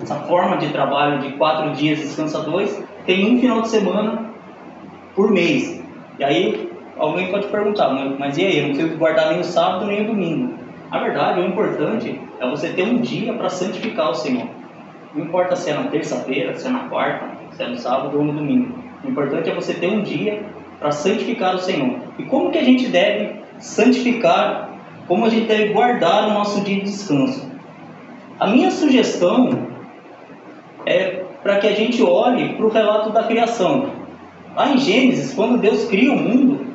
essa 0.00 0.14
forma 0.14 0.56
de 0.58 0.68
trabalho 0.68 1.18
de 1.20 1.32
quatro 1.32 1.72
dias 1.72 1.98
descansa 1.98 2.40
dois, 2.40 2.82
tem 3.04 3.34
um 3.34 3.40
final 3.40 3.62
de 3.62 3.68
semana 3.68 4.30
por 5.14 5.30
mês. 5.30 5.82
E 6.18 6.24
aí 6.24 6.70
alguém 6.96 7.30
pode 7.30 7.48
perguntar, 7.48 7.88
mas 8.18 8.38
e 8.38 8.44
aí? 8.44 8.58
Eu 8.58 8.68
não 8.68 8.74
preciso 8.74 8.96
guardar 8.96 9.30
nem 9.30 9.40
o 9.40 9.44
sábado 9.44 9.86
nem 9.86 10.02
o 10.02 10.06
domingo. 10.06 10.54
A 10.90 10.98
verdade, 10.98 11.40
o 11.40 11.46
importante 11.46 12.20
é 12.40 12.48
você 12.48 12.70
ter 12.70 12.84
um 12.84 13.00
dia 13.00 13.34
para 13.34 13.50
santificar 13.50 14.10
o 14.10 14.14
Senhor. 14.14 14.48
Não 15.14 15.24
importa 15.24 15.54
se 15.54 15.70
é 15.70 15.74
na 15.74 15.84
terça-feira, 15.84 16.54
se 16.54 16.66
é 16.66 16.70
na 16.70 16.88
quarta, 16.88 17.26
se 17.52 17.62
é 17.62 17.68
no 17.68 17.76
sábado 17.76 18.18
ou 18.18 18.24
no 18.24 18.32
domingo. 18.32 18.78
O 19.04 19.08
importante 19.08 19.50
é 19.50 19.54
você 19.54 19.74
ter 19.74 19.88
um 19.88 20.02
dia 20.02 20.42
para 20.78 20.90
santificar 20.90 21.54
o 21.54 21.58
Senhor. 21.58 21.98
E 22.18 22.24
como 22.24 22.50
que 22.50 22.58
a 22.58 22.64
gente 22.64 22.88
deve 22.88 23.36
santificar, 23.58 24.70
como 25.06 25.26
a 25.26 25.28
gente 25.28 25.46
deve 25.46 25.72
guardar 25.72 26.28
o 26.28 26.32
nosso 26.32 26.62
dia 26.62 26.76
de 26.76 26.82
descanso? 26.82 27.50
A 28.38 28.46
minha 28.46 28.70
sugestão 28.70 29.68
é 30.86 31.24
para 31.42 31.58
que 31.58 31.66
a 31.66 31.72
gente 31.72 32.02
olhe 32.02 32.54
para 32.54 32.66
o 32.66 32.70
relato 32.70 33.10
da 33.10 33.24
criação. 33.24 33.90
Lá 34.54 34.70
em 34.72 34.78
Gênesis, 34.78 35.34
quando 35.34 35.58
Deus 35.58 35.84
cria 35.84 36.12
o 36.12 36.16
mundo, 36.16 36.66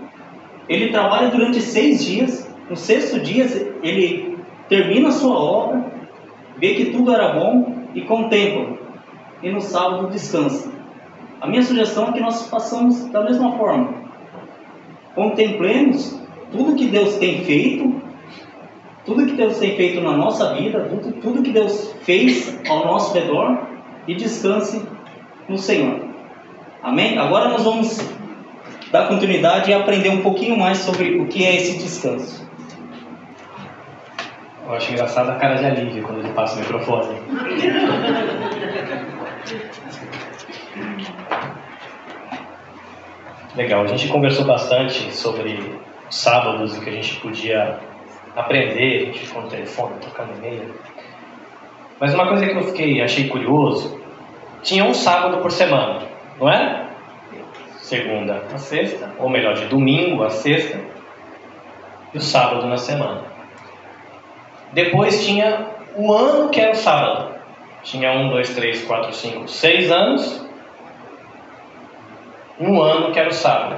ele 0.69 0.89
trabalha 0.89 1.29
durante 1.29 1.61
seis 1.61 2.05
dias. 2.05 2.42
No 2.69 2.75
sexto 2.75 3.19
dia, 3.19 3.45
ele 3.83 4.37
termina 4.69 5.09
a 5.09 5.11
sua 5.11 5.35
obra, 5.35 5.85
vê 6.57 6.73
que 6.75 6.85
tudo 6.85 7.13
era 7.13 7.33
bom 7.33 7.83
e 7.93 8.01
contempla. 8.01 8.77
E 9.41 9.49
no 9.49 9.61
sábado 9.61 10.09
descansa. 10.09 10.71
A 11.41 11.47
minha 11.47 11.61
sugestão 11.61 12.07
é 12.07 12.11
que 12.13 12.21
nós 12.21 12.47
façamos 12.47 13.05
da 13.09 13.21
mesma 13.21 13.57
forma. 13.57 13.93
Contemplemos 15.13 16.17
tudo 16.51 16.75
que 16.75 16.87
Deus 16.87 17.17
tem 17.17 17.43
feito, 17.43 18.01
tudo 19.05 19.25
que 19.25 19.33
Deus 19.33 19.57
tem 19.57 19.75
feito 19.75 19.99
na 19.99 20.15
nossa 20.15 20.53
vida, 20.53 20.87
tudo, 20.89 21.11
tudo 21.21 21.43
que 21.43 21.51
Deus 21.51 21.93
fez 22.03 22.57
ao 22.69 22.85
nosso 22.85 23.13
redor 23.13 23.67
e 24.07 24.15
descanse 24.15 24.81
no 25.49 25.57
Senhor. 25.57 25.99
Amém? 26.81 27.17
Agora 27.17 27.49
nós 27.49 27.63
vamos 27.63 27.99
dar 28.91 29.07
continuidade 29.07 29.71
e 29.71 29.73
aprender 29.73 30.09
um 30.09 30.21
pouquinho 30.21 30.57
mais 30.57 30.79
sobre 30.79 31.19
o 31.19 31.27
que 31.27 31.43
é 31.43 31.55
esse 31.55 31.77
descanso. 31.77 32.47
Eu 34.65 34.73
acho 34.73 34.91
engraçado 34.91 35.29
a 35.29 35.35
cara 35.35 35.55
de 35.55 35.65
alívio 35.65 36.03
quando 36.03 36.19
ele 36.19 36.33
passa 36.33 36.55
o 36.55 36.59
microfone. 36.59 37.19
Legal, 43.55 43.83
a 43.83 43.87
gente 43.87 44.07
conversou 44.07 44.45
bastante 44.45 45.13
sobre 45.13 45.79
sábados 46.09 46.77
e 46.77 46.81
que 46.81 46.89
a 46.89 46.93
gente 46.93 47.19
podia 47.19 47.79
aprender, 48.35 49.01
a 49.01 49.05
gente 49.07 49.19
ficou 49.19 49.41
no 49.41 49.49
telefone, 49.49 49.99
trocando 49.99 50.33
e-mail. 50.37 50.73
Mas 51.99 52.13
uma 52.13 52.27
coisa 52.27 52.47
que 52.47 52.55
eu 52.55 52.63
fiquei, 52.63 53.01
achei 53.01 53.27
curioso, 53.27 54.01
tinha 54.63 54.83
um 54.85 54.93
sábado 54.93 55.37
por 55.37 55.51
semana, 55.51 56.03
não 56.39 56.49
é? 56.49 56.87
Segunda 57.79 58.43
a 58.51 58.57
sexta, 58.57 59.11
ou 59.19 59.29
melhor, 59.29 59.55
de 59.55 59.65
domingo 59.65 60.23
a 60.23 60.29
sexta, 60.29 60.79
e 62.13 62.17
o 62.17 62.21
sábado 62.21 62.65
na 62.65 62.77
semana. 62.77 63.32
Depois 64.73 65.25
tinha 65.25 65.67
o 65.95 66.11
ano 66.11 66.49
que 66.49 66.59
era 66.59 66.71
o 66.71 66.75
sábado. 66.75 67.33
Tinha 67.83 68.11
um, 68.11 68.29
dois, 68.29 68.53
três, 68.55 68.83
quatro, 68.83 69.13
cinco, 69.13 69.47
seis 69.47 69.91
anos 69.91 70.43
um 72.59 72.81
ano 72.81 73.11
que 73.11 73.19
era 73.19 73.29
o 73.29 73.33
sábado. 73.33 73.77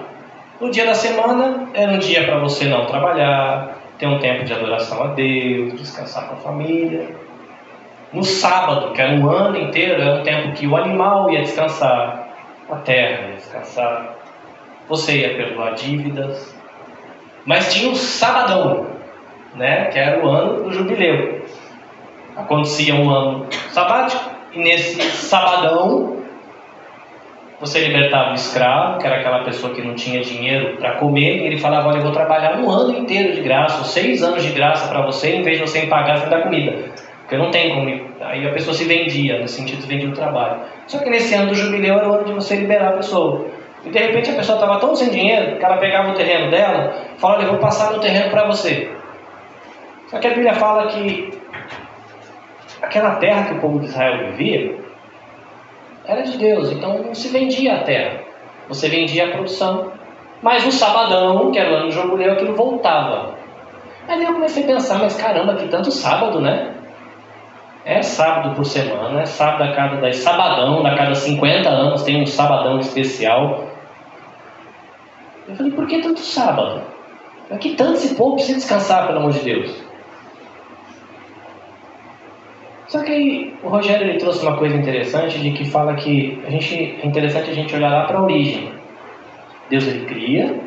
No 0.59 0.69
dia 0.69 0.85
da 0.85 0.93
semana 0.93 1.69
era 1.73 1.91
um 1.91 1.97
dia 1.97 2.23
para 2.23 2.39
você 2.39 2.65
não 2.65 2.85
trabalhar, 2.85 3.77
ter 3.97 4.07
um 4.07 4.19
tempo 4.19 4.43
de 4.43 4.53
adoração 4.53 5.03
a 5.03 5.07
Deus, 5.07 5.73
descansar 5.73 6.27
com 6.27 6.35
a 6.35 6.37
família. 6.37 7.07
No 8.13 8.23
sábado, 8.23 8.93
que 8.93 9.01
era 9.01 9.13
um 9.13 9.29
ano 9.29 9.57
inteiro, 9.57 10.01
era 10.01 10.19
um 10.19 10.23
tempo 10.23 10.53
que 10.53 10.67
o 10.67 10.75
animal 10.77 11.29
ia 11.29 11.41
descansar, 11.41 12.29
a 12.69 12.75
terra 12.77 13.29
ia 13.29 13.35
descansar, 13.35 14.15
você 14.87 15.17
ia 15.19 15.35
perdoar 15.35 15.73
dívidas. 15.73 16.55
Mas 17.45 17.73
tinha 17.73 17.91
o 17.91 17.95
sabadão, 17.95 18.87
né, 19.55 19.85
que 19.85 19.99
era 19.99 20.25
o 20.25 20.29
ano 20.29 20.63
do 20.63 20.73
jubileu. 20.73 21.41
Acontecia 22.35 22.95
um 22.95 23.09
ano 23.09 23.47
sabático, 23.69 24.23
e 24.53 24.59
nesse 24.59 25.01
sabadão 25.01 26.15
você 27.59 27.79
libertava 27.87 28.31
o 28.31 28.35
escravo, 28.35 28.99
que 28.99 29.07
era 29.07 29.17
aquela 29.17 29.43
pessoa 29.43 29.73
que 29.73 29.81
não 29.81 29.95
tinha 29.95 30.21
dinheiro 30.21 30.77
para 30.77 30.95
comer, 30.95 31.37
e 31.37 31.47
ele 31.47 31.57
falava: 31.57 31.87
Olha, 31.87 31.97
eu 31.97 32.03
vou 32.03 32.11
trabalhar 32.11 32.57
um 32.57 32.69
ano 32.69 32.97
inteiro 32.97 33.33
de 33.33 33.41
graça, 33.41 33.79
ou 33.79 33.85
seis 33.85 34.21
anos 34.21 34.43
de 34.43 34.51
graça 34.51 34.87
para 34.89 35.05
você, 35.05 35.35
em 35.35 35.41
vez 35.41 35.57
de 35.57 35.67
você 35.67 35.81
me 35.81 35.87
pagar, 35.87 36.17
você 36.17 36.25
me 36.25 36.31
dá 36.31 36.41
comida. 36.41 36.73
Porque 37.21 37.37
não 37.37 37.49
tem 37.49 37.73
como. 37.73 37.89
Aí 38.21 38.47
a 38.47 38.51
pessoa 38.51 38.75
se 38.75 38.83
vendia, 38.83 39.39
no 39.39 39.47
sentido 39.47 39.81
de 39.81 39.87
vendia 39.87 40.09
o 40.09 40.13
trabalho. 40.13 40.61
Só 40.87 40.99
que 40.99 41.09
nesse 41.09 41.33
ano 41.33 41.47
do 41.47 41.55
jubileu 41.55 41.95
era 41.95 42.07
o 42.07 42.13
ano 42.13 42.25
de 42.25 42.33
você 42.33 42.55
liberar 42.55 42.89
a 42.89 42.97
pessoa. 42.97 43.47
E 43.83 43.89
de 43.89 43.97
repente 43.97 44.29
a 44.29 44.35
pessoa 44.35 44.57
estava 44.57 44.79
tão 44.79 44.95
sem 44.95 45.09
dinheiro 45.09 45.57
que 45.57 45.65
ela 45.65 45.77
pegava 45.77 46.11
o 46.11 46.13
terreno 46.13 46.51
dela 46.51 46.93
e 47.15 47.19
falava: 47.19 47.39
Olha, 47.39 47.47
eu 47.47 47.51
vou 47.51 47.59
passar 47.59 47.91
meu 47.91 47.99
terreno 47.99 48.29
para 48.29 48.45
você. 48.45 48.89
Só 50.07 50.19
que 50.19 50.27
a 50.27 50.31
Bíblia 50.31 50.53
fala 50.53 50.87
que 50.87 51.39
aquela 52.81 53.15
terra 53.15 53.45
que 53.45 53.53
o 53.55 53.59
povo 53.59 53.79
de 53.79 53.85
Israel 53.85 54.31
vivia 54.31 54.77
era 56.05 56.21
de 56.21 56.37
Deus, 56.37 56.71
então 56.71 56.99
não 56.99 57.15
se 57.15 57.29
vendia 57.29 57.75
a 57.75 57.83
terra, 57.83 58.21
você 58.69 58.87
vendia 58.87 59.25
a 59.25 59.31
produção. 59.31 59.91
Mas 60.41 60.63
no 60.63 60.71
sabadão, 60.71 61.51
que 61.51 61.57
era 61.57 61.71
o 61.71 61.75
ano 61.75 61.91
jubileu, 61.91 62.33
aquilo 62.33 62.55
voltava. 62.55 63.33
Aí 64.07 64.23
eu 64.23 64.33
comecei 64.33 64.63
a 64.63 64.67
pensar, 64.67 64.99
mas 64.99 65.15
caramba, 65.15 65.55
que 65.55 65.67
tanto 65.67 65.89
sábado, 65.89 66.39
né? 66.39 66.75
É 67.83 68.01
sábado 68.01 68.55
por 68.55 68.65
semana, 68.65 69.21
é 69.21 69.25
sábado 69.25 69.63
a 69.63 69.73
cada, 69.73 70.07
é 70.07 70.11
sabadão, 70.11 70.85
a 70.85 70.95
cada 70.95 71.15
50 71.15 71.69
anos 71.69 72.03
tem 72.03 72.21
um 72.21 72.25
sabadão 72.25 72.79
especial. 72.79 73.65
Eu 75.47 75.55
falei, 75.55 75.71
por 75.71 75.87
que 75.87 76.01
tanto 76.01 76.19
sábado? 76.19 76.81
Que 77.59 77.75
tanto 77.75 77.93
esse 77.93 78.15
povo 78.15 78.35
precisa 78.35 78.57
descansar, 78.57 79.05
pelo 79.07 79.19
amor 79.19 79.31
de 79.31 79.39
Deus? 79.39 79.84
Só 82.95 83.03
que 83.03 83.11
aí 83.11 83.53
o 83.61 83.67
Rogério 83.67 84.07
ele 84.07 84.17
trouxe 84.17 84.41
uma 84.45 84.55
coisa 84.55 84.73
interessante 84.73 85.37
de 85.37 85.51
que 85.51 85.65
fala 85.65 85.95
que 85.95 86.41
a 86.47 86.49
gente, 86.49 86.97
é 87.03 87.05
interessante 87.05 87.51
a 87.51 87.53
gente 87.53 87.75
olhar 87.75 87.91
lá 87.91 88.05
para 88.05 88.19
a 88.19 88.23
origem. 88.23 88.71
Deus 89.69 89.85
ele 89.85 90.05
cria 90.05 90.57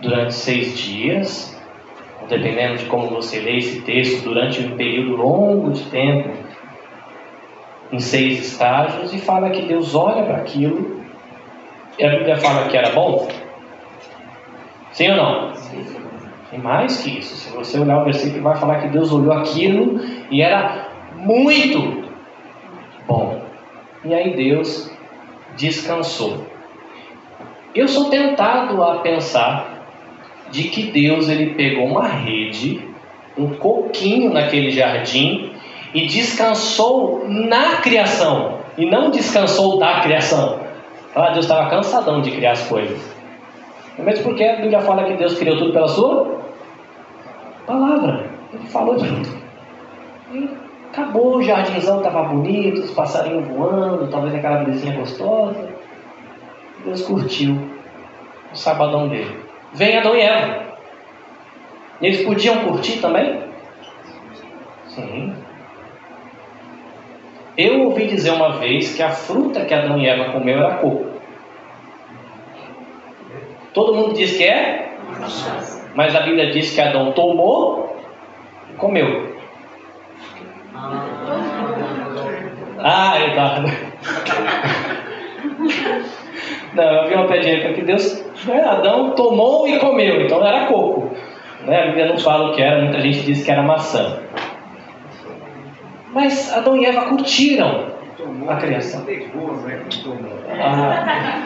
durante 0.00 0.32
seis 0.32 0.78
dias, 0.78 1.60
dependendo 2.28 2.76
de 2.76 2.84
como 2.84 3.08
você 3.08 3.40
lê 3.40 3.56
esse 3.56 3.80
texto, 3.80 4.22
durante 4.22 4.62
um 4.62 4.76
período 4.76 5.16
longo 5.16 5.72
de 5.72 5.82
tempo, 5.86 6.30
em 7.90 7.98
seis 7.98 8.46
estágios, 8.46 9.12
e 9.12 9.18
fala 9.18 9.50
que 9.50 9.62
Deus 9.62 9.96
olha 9.96 10.22
para 10.22 10.36
aquilo, 10.36 11.02
e 11.98 12.04
a 12.04 12.10
Bíblia 12.10 12.36
fala 12.36 12.68
que 12.68 12.76
era 12.76 12.90
bom. 12.90 13.26
Sim 14.92 15.10
ou 15.10 15.16
não? 15.16 15.54
Sim. 15.56 16.11
Tem 16.52 16.60
mais 16.60 17.00
que 17.00 17.18
isso. 17.18 17.34
Se 17.34 17.50
você 17.50 17.78
olhar 17.78 18.02
o 18.02 18.04
versículo, 18.04 18.42
vai 18.42 18.54
falar 18.56 18.82
que 18.82 18.88
Deus 18.88 19.10
olhou 19.10 19.32
aquilo 19.32 19.98
e 20.30 20.42
era 20.42 20.86
muito 21.16 22.10
bom. 23.08 23.40
E 24.04 24.12
aí 24.12 24.36
Deus 24.36 24.92
descansou. 25.56 26.46
Eu 27.74 27.88
sou 27.88 28.10
tentado 28.10 28.82
a 28.82 28.96
pensar 28.98 29.86
de 30.50 30.64
que 30.64 30.92
Deus 30.92 31.30
ele 31.30 31.54
pegou 31.54 31.86
uma 31.86 32.06
rede, 32.06 32.86
um 33.38 33.54
coquinho 33.54 34.30
naquele 34.30 34.70
jardim 34.70 35.54
e 35.94 36.04
descansou 36.04 37.24
na 37.28 37.76
criação 37.76 38.58
e 38.76 38.84
não 38.84 39.10
descansou 39.10 39.78
da 39.78 40.00
criação. 40.00 40.60
Ah, 41.14 41.30
Deus 41.30 41.46
estava 41.46 41.70
cansadão 41.70 42.20
de 42.20 42.30
criar 42.30 42.52
as 42.52 42.68
coisas. 42.68 43.11
Mesmo 43.98 44.24
porque 44.24 44.44
a 44.44 44.56
Bíblia 44.56 44.80
fala 44.80 45.04
que 45.04 45.14
Deus 45.14 45.38
criou 45.38 45.58
tudo 45.58 45.72
pela 45.72 45.88
sua 45.88 46.40
palavra. 47.66 48.30
Ele 48.52 48.66
falou 48.66 48.96
de 48.96 49.06
tudo. 49.06 49.42
E 50.32 50.48
acabou, 50.90 51.36
o 51.36 51.42
jardinzão 51.42 51.98
estava 51.98 52.24
bonito, 52.24 52.80
os 52.80 52.90
passarinhos 52.90 53.46
voando, 53.48 54.08
talvez 54.08 54.34
aquela 54.34 54.64
brisinha 54.64 54.98
gostosa. 54.98 55.68
Deus 56.84 57.02
curtiu 57.02 57.56
o 58.52 58.56
sabadão 58.56 59.08
dele. 59.08 59.36
Vem 59.74 59.98
Adão 59.98 60.16
e 60.16 60.20
Eva. 60.20 60.62
Eles 62.00 62.22
podiam 62.24 62.64
curtir 62.64 63.00
também? 63.00 63.40
Sim. 64.88 65.34
Eu 67.56 67.82
ouvi 67.82 68.06
dizer 68.06 68.30
uma 68.32 68.52
vez 68.52 68.94
que 68.94 69.02
a 69.02 69.10
fruta 69.10 69.64
que 69.64 69.74
Adão 69.74 69.98
e 69.98 70.06
Eva 70.06 70.32
comeu 70.32 70.58
era 70.58 70.76
coco. 70.76 71.11
Todo 73.72 73.94
mundo 73.94 74.14
diz 74.14 74.36
que 74.36 74.44
é? 74.44 74.92
Mas 75.94 76.14
a 76.14 76.20
Bíblia 76.20 76.50
diz 76.50 76.74
que 76.74 76.80
Adão 76.80 77.12
tomou 77.12 77.96
e 78.70 78.74
comeu. 78.76 79.34
Ah, 82.78 83.18
eu 83.20 83.34
tava. 83.34 83.62
Não, 86.74 86.84
eu 86.84 87.08
vi 87.08 87.14
uma 87.14 87.28
pedinha 87.28 87.72
que 87.72 87.82
Deus. 87.82 88.24
Né, 88.46 88.64
Adão 88.64 89.10
tomou 89.10 89.68
e 89.68 89.78
comeu, 89.78 90.22
então 90.22 90.44
era 90.44 90.66
coco. 90.66 91.14
Né? 91.64 91.82
A 91.82 91.86
Bíblia 91.86 92.08
não 92.08 92.18
fala 92.18 92.50
o 92.50 92.54
que 92.54 92.62
era, 92.62 92.82
muita 92.82 93.00
gente 93.00 93.22
diz 93.22 93.44
que 93.44 93.50
era 93.50 93.62
maçã. 93.62 94.18
Mas 96.12 96.52
Adão 96.52 96.76
e 96.76 96.84
Eva 96.84 97.06
curtiram 97.06 97.92
a 98.48 98.56
criação. 98.56 99.06
Ah. 100.60 101.42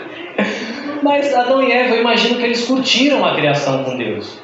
Mas 1.02 1.34
Adão 1.34 1.62
e 1.62 1.72
Eva, 1.72 1.94
eu 1.94 2.00
imagino 2.00 2.36
que 2.36 2.44
eles 2.44 2.66
curtiram 2.66 3.24
a 3.24 3.34
criação 3.34 3.84
com 3.84 3.96
Deus. 3.96 4.40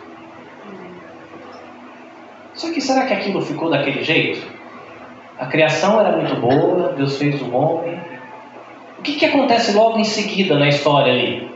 Só 2.54 2.72
que 2.72 2.80
será 2.80 3.06
que 3.06 3.12
aquilo 3.12 3.42
ficou 3.42 3.70
daquele 3.70 4.02
jeito? 4.02 4.46
A 5.38 5.46
criação 5.46 6.00
era 6.00 6.16
muito 6.16 6.34
boa, 6.36 6.94
Deus 6.94 7.18
fez 7.18 7.40
o 7.42 7.54
homem. 7.54 8.00
O 8.98 9.02
que, 9.02 9.14
que 9.14 9.26
acontece 9.26 9.76
logo 9.76 9.98
em 9.98 10.04
seguida 10.04 10.58
na 10.58 10.68
história 10.68 11.12
ali? 11.12 11.50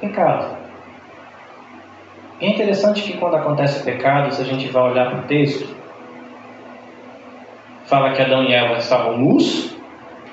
Pecado. 0.00 0.56
É 2.40 2.48
interessante 2.48 3.02
que 3.02 3.18
quando 3.18 3.36
acontece 3.36 3.80
o 3.80 3.84
pecado, 3.84 4.34
se 4.34 4.40
a 4.40 4.44
gente 4.44 4.66
vai 4.68 4.82
olhar 4.90 5.10
para 5.10 5.20
o 5.20 5.22
texto, 5.22 5.76
fala 7.92 8.14
que 8.14 8.22
Adão 8.22 8.42
e 8.44 8.54
Eva 8.54 8.78
estavam 8.78 9.18
nus, 9.18 9.76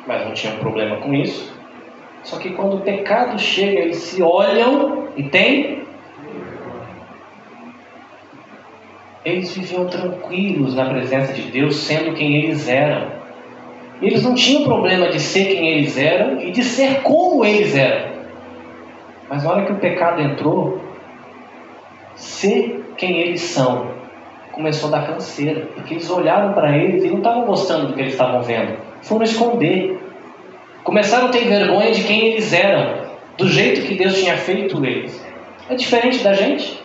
mas 0.07 0.23
não 0.23 0.33
tinham 0.33 0.55
problema 0.59 0.95
com 0.95 1.13
isso. 1.13 1.53
Só 2.23 2.37
que 2.37 2.51
quando 2.51 2.77
o 2.77 2.79
pecado 2.79 3.37
chega, 3.37 3.81
eles 3.81 3.97
se 3.97 4.23
olham 4.23 5.09
e 5.17 5.23
tem. 5.23 5.83
Eles 9.25 9.53
viviam 9.53 9.87
tranquilos 9.87 10.73
na 10.73 10.85
presença 10.85 11.33
de 11.33 11.51
Deus, 11.51 11.75
sendo 11.75 12.13
quem 12.13 12.37
eles 12.37 12.69
eram. 12.69 13.11
Eles 14.01 14.23
não 14.23 14.35
tinham 14.35 14.63
problema 14.63 15.09
de 15.09 15.19
ser 15.19 15.47
quem 15.47 15.67
eles 15.67 15.97
eram 15.97 16.39
e 16.39 16.51
de 16.51 16.63
ser 16.63 17.01
como 17.01 17.43
eles 17.43 17.75
eram. 17.75 18.19
Mas 19.27 19.43
na 19.43 19.51
hora 19.51 19.65
que 19.65 19.73
o 19.73 19.79
pecado 19.79 20.21
entrou, 20.21 20.81
ser 22.15 22.93
quem 22.95 23.19
eles 23.19 23.41
são 23.41 23.98
começou 24.59 24.89
a 24.89 24.99
dar 24.99 25.07
canseira, 25.07 25.69
porque 25.73 25.93
eles 25.93 26.09
olharam 26.09 26.51
para 26.51 26.77
eles 26.77 27.01
e 27.05 27.07
não 27.07 27.19
estavam 27.19 27.45
gostando 27.45 27.87
do 27.87 27.93
que 27.93 28.01
eles 28.01 28.11
estavam 28.11 28.41
vendo, 28.41 28.73
foram 29.01 29.23
esconder. 29.23 29.97
Começaram 30.83 31.27
a 31.27 31.29
ter 31.29 31.45
vergonha 31.45 31.91
de 31.91 32.03
quem 32.03 32.27
eles 32.27 32.51
eram, 32.51 33.05
do 33.37 33.47
jeito 33.47 33.87
que 33.87 33.95
Deus 33.95 34.19
tinha 34.19 34.35
feito 34.35 34.83
eles. 34.85 35.25
É 35.69 35.75
diferente 35.75 36.21
da 36.21 36.33
gente. 36.33 36.77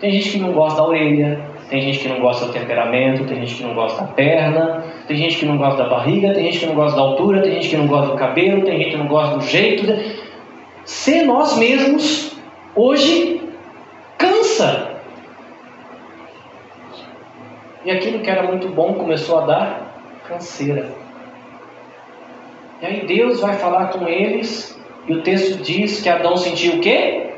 Tem 0.00 0.10
gente 0.10 0.30
que 0.30 0.38
não 0.38 0.52
gosta 0.52 0.80
da 0.80 0.88
orelha, 0.88 1.40
tem 1.68 1.82
gente 1.82 1.98
que 1.98 2.08
não 2.08 2.20
gosta 2.20 2.46
do 2.46 2.52
temperamento, 2.52 3.24
tem 3.24 3.40
gente 3.40 3.56
que 3.56 3.62
não 3.62 3.74
gosta 3.74 4.02
da 4.02 4.06
perna, 4.08 4.84
tem 5.06 5.16
gente 5.18 5.36
que 5.36 5.44
não 5.44 5.58
gosta 5.58 5.82
da 5.82 5.88
barriga, 5.88 6.32
tem 6.32 6.44
gente 6.44 6.60
que 6.60 6.66
não 6.66 6.74
gosta 6.74 6.96
da 6.96 7.02
altura, 7.02 7.42
tem 7.42 7.52
gente 7.52 7.68
que 7.68 7.76
não 7.76 7.86
gosta 7.86 8.12
do 8.12 8.16
cabelo, 8.16 8.62
tem 8.62 8.78
gente 8.78 8.90
que 8.90 8.96
não 8.96 9.06
gosta 9.06 9.36
do 9.36 9.44
jeito. 9.44 9.84
Ser 10.84 11.24
nós 11.24 11.58
mesmos, 11.58 12.38
hoje, 12.74 13.42
cansa. 14.16 14.93
E 17.84 17.90
aquilo 17.90 18.20
que 18.20 18.30
era 18.30 18.42
muito 18.42 18.68
bom 18.68 18.94
começou 18.94 19.40
a 19.40 19.46
dar 19.46 19.94
canseira. 20.26 20.90
E 22.80 22.86
aí 22.86 23.06
Deus 23.06 23.40
vai 23.40 23.54
falar 23.54 23.88
com 23.88 24.08
eles, 24.08 24.78
e 25.06 25.12
o 25.12 25.22
texto 25.22 25.62
diz 25.62 26.00
que 26.00 26.08
Adão 26.08 26.36
sentiu 26.36 26.76
o 26.76 26.80
quê? 26.80 27.34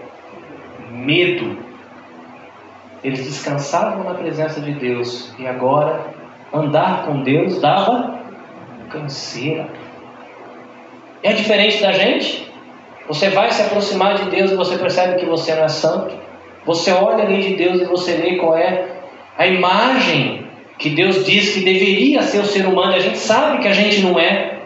Medo. 0.91 1.59
Eles 3.03 3.25
descansavam 3.25 4.05
na 4.05 4.15
presença 4.15 4.61
de 4.61 4.73
Deus, 4.73 5.35
e 5.39 5.47
agora 5.47 6.07
andar 6.53 7.07
com 7.07 7.23
Deus 7.23 7.61
dava 7.61 8.21
canseira. 8.89 9.69
É 11.23 11.33
diferente 11.33 11.83
da 11.83 11.93
gente? 11.93 12.53
Você 13.09 13.31
vai 13.31 13.51
se 13.51 13.63
aproximar 13.63 14.15
de 14.15 14.31
Deus 14.31 14.53
e 14.53 14.57
você 14.57 14.79
percebe 14.79 15.19
que 15.19 15.27
você 15.27 15.55
não 15.55 15.65
é 15.65 15.69
santo. 15.69 16.15
Você 16.65 16.93
olha 16.93 17.25
ali 17.25 17.41
de 17.43 17.57
Deus 17.57 17.81
e 17.81 17.85
você 17.85 18.17
vê 18.17 18.37
qual 18.37 18.57
é 18.57 18.96
a 19.37 19.47
imagem 19.47 20.47
que 20.79 20.91
Deus 20.91 21.25
diz 21.25 21.55
que 21.55 21.61
deveria 21.61 22.23
ser 22.23 22.39
o 22.39 22.45
ser 22.45 22.67
humano. 22.67 22.93
E 22.93 22.97
a 22.97 23.01
gente 23.01 23.19
sabe 23.19 23.59
que 23.59 23.69
a 23.69 23.73
gente 23.73 24.01
não 24.01 24.19
é. 24.19 24.57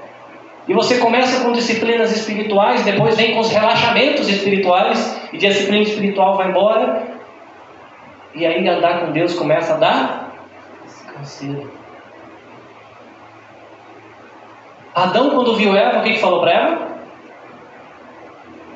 E 0.68 0.74
você 0.74 0.98
começa 0.98 1.44
com 1.44 1.52
disciplinas 1.52 2.14
espirituais, 2.14 2.84
depois 2.84 3.16
vem 3.16 3.34
com 3.34 3.40
os 3.40 3.50
relaxamentos 3.50 4.28
espirituais, 4.28 5.20
e 5.32 5.38
disciplina 5.38 5.82
espiritual 5.82 6.36
vai 6.36 6.48
embora. 6.48 7.02
E 8.34 8.46
aí 8.46 8.66
andar 8.68 9.00
com 9.00 9.12
Deus 9.12 9.34
começa 9.34 9.74
a 9.74 9.76
dar 9.76 10.34
canseira. 11.12 11.64
Adão, 14.94 15.30
quando 15.30 15.56
viu 15.56 15.76
Eva, 15.76 16.00
o 16.00 16.02
que, 16.02 16.14
que 16.14 16.20
falou 16.20 16.40
para 16.40 16.52
ela? 16.52 16.88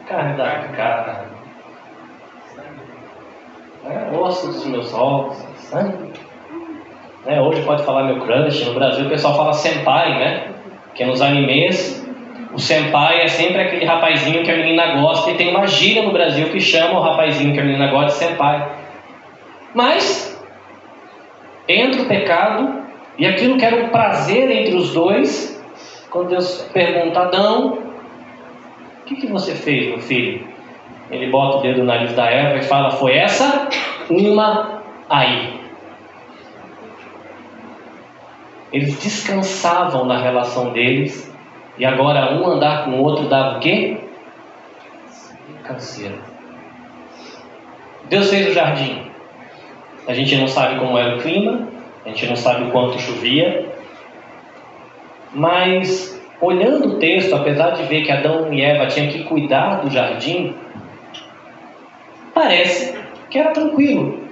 Carne 0.06 0.36
da 0.36 0.68
cara. 0.76 1.33
É, 3.86 4.16
osso 4.16 4.46
dos 4.46 4.64
meus 4.64 4.94
olhos, 4.94 5.36
sangue. 5.58 6.12
É, 7.26 7.40
hoje 7.40 7.62
pode 7.62 7.82
falar 7.84 8.04
meu 8.04 8.20
crush, 8.20 8.64
no 8.64 8.74
Brasil 8.74 9.04
o 9.04 9.08
pessoal 9.10 9.36
fala 9.36 9.52
senpai, 9.52 10.18
né? 10.18 10.48
Porque 10.86 11.04
nos 11.04 11.20
animes, 11.20 12.06
o 12.54 12.58
senpai 12.58 13.22
é 13.22 13.28
sempre 13.28 13.60
aquele 13.60 13.84
rapazinho 13.84 14.42
que 14.42 14.50
a 14.50 14.56
menina 14.56 15.00
gosta 15.00 15.30
e 15.30 15.34
tem 15.34 15.50
uma 15.50 15.66
gíria 15.66 16.02
no 16.02 16.12
Brasil 16.12 16.48
que 16.50 16.60
chama 16.60 16.98
o 16.98 17.02
rapazinho 17.02 17.52
que 17.52 17.60
a 17.60 17.64
menina 17.64 17.88
gosta 17.88 18.06
de 18.06 18.30
senpai. 18.30 18.72
Mas, 19.74 20.42
entra 21.68 22.02
o 22.02 22.06
pecado 22.06 22.84
e 23.18 23.26
aquilo 23.26 23.58
que 23.58 23.64
era 23.64 23.84
um 23.84 23.88
prazer 23.88 24.50
entre 24.50 24.76
os 24.76 24.94
dois, 24.94 25.62
quando 26.10 26.28
Deus 26.28 26.70
pergunta 26.72 27.20
a 27.20 27.22
Adão, 27.24 27.78
o 29.02 29.04
que, 29.04 29.16
que 29.16 29.26
você 29.26 29.54
fez, 29.54 29.88
meu 29.88 29.98
filho? 29.98 30.53
Ele 31.14 31.30
bota 31.30 31.58
o 31.58 31.60
dedo 31.60 31.78
no 31.78 31.84
nariz 31.84 32.12
da 32.14 32.26
Eva 32.26 32.58
e 32.58 32.62
fala, 32.62 32.90
foi 32.90 33.16
essa 33.16 33.68
uma 34.10 34.82
aí. 35.08 35.60
Eles 38.72 38.98
descansavam 38.98 40.04
na 40.04 40.18
relação 40.18 40.72
deles 40.72 41.32
E 41.78 41.84
agora 41.84 42.34
um 42.34 42.44
andar 42.44 42.84
com 42.84 42.90
o 42.92 43.02
outro 43.02 43.28
dava 43.28 43.58
o 43.58 43.60
quê? 43.60 43.98
Canseira. 45.62 46.16
Deus 48.08 48.28
fez 48.28 48.48
o 48.48 48.52
jardim. 48.52 49.02
A 50.06 50.12
gente 50.12 50.36
não 50.36 50.48
sabe 50.48 50.78
como 50.78 50.98
era 50.98 51.16
o 51.16 51.20
clima, 51.20 51.68
a 52.04 52.08
gente 52.08 52.26
não 52.26 52.36
sabe 52.36 52.64
o 52.64 52.70
quanto 52.70 52.98
chovia, 52.98 53.66
mas 55.32 56.20
olhando 56.40 56.88
o 56.88 56.98
texto, 56.98 57.34
apesar 57.34 57.70
de 57.70 57.84
ver 57.84 58.02
que 58.02 58.12
Adão 58.12 58.52
e 58.52 58.60
Eva 58.60 58.86
tinham 58.86 59.10
que 59.10 59.24
cuidar 59.24 59.76
do 59.76 59.90
jardim, 59.90 60.54
parece 62.34 62.94
que 63.30 63.38
era 63.38 63.52
tranquilo. 63.52 64.24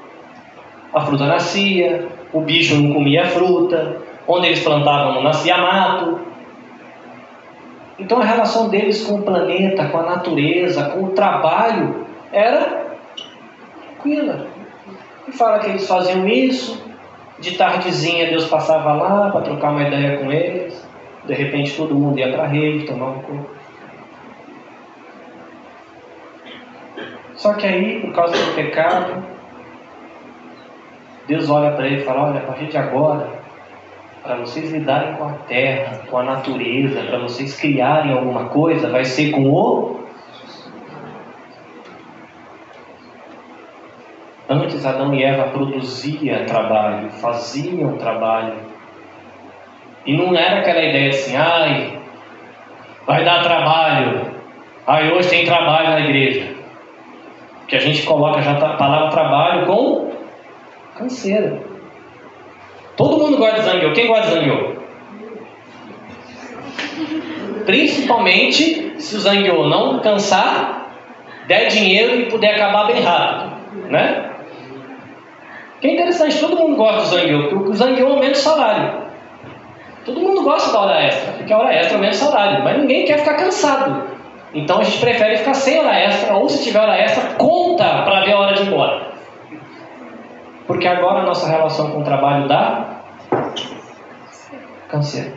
A 0.92 1.00
fruta 1.00 1.24
nascia, 1.24 2.08
o 2.32 2.40
bicho 2.40 2.74
não 2.74 2.92
comia 2.92 3.22
a 3.22 3.26
fruta, 3.26 3.96
onde 4.26 4.48
eles 4.48 4.60
plantavam 4.60 5.14
não 5.14 5.22
nascia 5.22 5.56
mato. 5.56 6.20
Então 7.98 8.20
a 8.20 8.24
relação 8.24 8.68
deles 8.68 9.04
com 9.06 9.14
o 9.14 9.22
planeta, 9.22 9.86
com 9.86 9.98
a 9.98 10.02
natureza, 10.02 10.90
com 10.90 11.04
o 11.04 11.10
trabalho 11.10 12.06
era 12.32 12.96
tranquila. 13.86 14.46
E 15.26 15.32
fala 15.32 15.60
que 15.60 15.68
eles 15.68 15.86
faziam 15.86 16.26
isso, 16.26 16.82
de 17.38 17.56
tardezinha 17.56 18.28
Deus 18.28 18.46
passava 18.46 18.92
lá 18.92 19.30
para 19.30 19.42
trocar 19.42 19.70
uma 19.70 19.82
ideia 19.82 20.18
com 20.18 20.30
eles. 20.30 20.86
De 21.24 21.34
repente 21.34 21.76
todo 21.76 21.94
mundo 21.94 22.18
ia 22.18 22.32
para 22.32 22.44
a 22.44 22.46
rede, 22.46 22.84
tomar 22.84 23.10
um 23.10 23.20
copo. 23.20 23.61
Só 27.42 27.54
que 27.54 27.66
aí, 27.66 27.98
por 27.98 28.12
causa 28.12 28.36
do 28.36 28.54
pecado, 28.54 29.20
Deus 31.26 31.50
olha 31.50 31.72
para 31.72 31.88
ele 31.88 31.96
e 31.96 32.04
fala: 32.04 32.28
Olha, 32.28 32.38
a 32.38 32.44
partir 32.44 32.66
de 32.66 32.78
agora, 32.78 33.30
para 34.22 34.36
vocês 34.36 34.70
lidarem 34.70 35.16
com 35.16 35.24
a 35.24 35.32
terra, 35.48 36.02
com 36.08 36.18
a 36.18 36.22
natureza, 36.22 37.02
para 37.02 37.18
vocês 37.18 37.58
criarem 37.58 38.12
alguma 38.12 38.44
coisa, 38.44 38.88
vai 38.88 39.04
ser 39.04 39.32
com 39.32 39.50
o. 39.50 40.06
Antes 44.48 44.86
Adão 44.86 45.12
e 45.12 45.24
Eva 45.24 45.48
produziam 45.48 46.46
trabalho, 46.46 47.10
faziam 47.10 47.96
trabalho. 47.96 48.54
E 50.06 50.16
não 50.16 50.36
era 50.36 50.60
aquela 50.60 50.80
ideia 50.80 51.10
assim, 51.10 51.34
ai, 51.34 51.98
vai 53.04 53.24
dar 53.24 53.42
trabalho. 53.42 54.30
Ai, 54.86 55.10
hoje 55.10 55.28
tem 55.28 55.44
trabalho 55.44 55.90
na 55.90 56.00
igreja. 56.02 56.51
Que 57.72 57.76
a 57.76 57.80
gente 57.80 58.02
coloca 58.02 58.42
já 58.42 58.52
a 58.52 58.76
palavra 58.76 59.08
trabalho 59.08 59.64
com 59.64 60.10
Canseira. 60.94 61.58
Todo 62.98 63.16
mundo 63.16 63.38
gosta 63.38 63.60
de 63.60 63.62
zangueu. 63.62 63.94
Quem 63.94 64.08
gosta 64.08 64.26
de 64.26 64.34
zangueu? 64.34 64.76
Principalmente 67.64 69.00
se 69.00 69.16
o 69.16 69.20
zangueu 69.20 69.66
não 69.68 70.00
cansar, 70.00 70.92
der 71.48 71.68
dinheiro 71.68 72.14
e 72.14 72.26
puder 72.26 72.56
acabar 72.56 72.88
bem 72.88 73.00
rápido. 73.00 73.56
Né? 73.88 74.32
Que 75.80 75.88
é 75.88 75.92
interessante, 75.94 76.38
todo 76.40 76.58
mundo 76.58 76.76
gosta 76.76 77.00
do 77.00 77.06
zangueu, 77.06 77.48
porque 77.48 77.70
o 77.70 77.74
zangueu 77.74 78.08
aumenta 78.08 78.32
o 78.32 78.42
salário. 78.42 79.02
Todo 80.04 80.20
mundo 80.20 80.42
gosta 80.42 80.70
da 80.74 80.80
hora 80.80 81.02
extra, 81.06 81.32
porque 81.32 81.50
a 81.50 81.56
hora 81.56 81.74
extra 81.74 81.96
aumenta 81.96 82.16
o 82.16 82.18
salário, 82.18 82.64
mas 82.64 82.78
ninguém 82.78 83.06
quer 83.06 83.20
ficar 83.20 83.38
cansado. 83.38 84.11
Então 84.54 84.80
a 84.80 84.84
gente 84.84 84.98
prefere 84.98 85.38
ficar 85.38 85.54
sem 85.54 85.78
hora 85.78 85.98
extra, 85.98 86.34
ou 86.34 86.48
se 86.48 86.62
tiver 86.62 86.78
hora 86.78 86.98
extra, 86.98 87.34
conta 87.34 88.02
para 88.02 88.20
ver 88.20 88.32
a 88.32 88.38
hora 88.38 88.54
de 88.54 88.62
ir 88.62 88.66
embora. 88.66 89.12
Porque 90.66 90.86
agora 90.86 91.20
a 91.20 91.24
nossa 91.24 91.48
relação 91.48 91.90
com 91.90 92.00
o 92.00 92.04
trabalho 92.04 92.46
dá 92.46 93.02
câncer. 94.88 95.32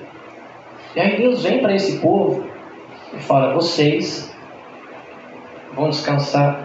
E 0.96 1.00
aí 1.00 1.18
Deus 1.18 1.44
vem 1.44 1.60
para 1.60 1.74
esse 1.74 2.00
povo 2.00 2.46
e 3.14 3.20
fala: 3.20 3.54
vocês 3.54 4.36
vão 5.74 5.90
descansar 5.90 6.60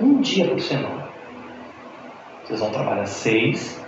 um 0.00 0.20
dia 0.20 0.46
por 0.46 0.60
semana. 0.60 1.08
Vocês 2.44 2.60
vão 2.60 2.70
trabalhar 2.70 3.06
seis. 3.06 3.80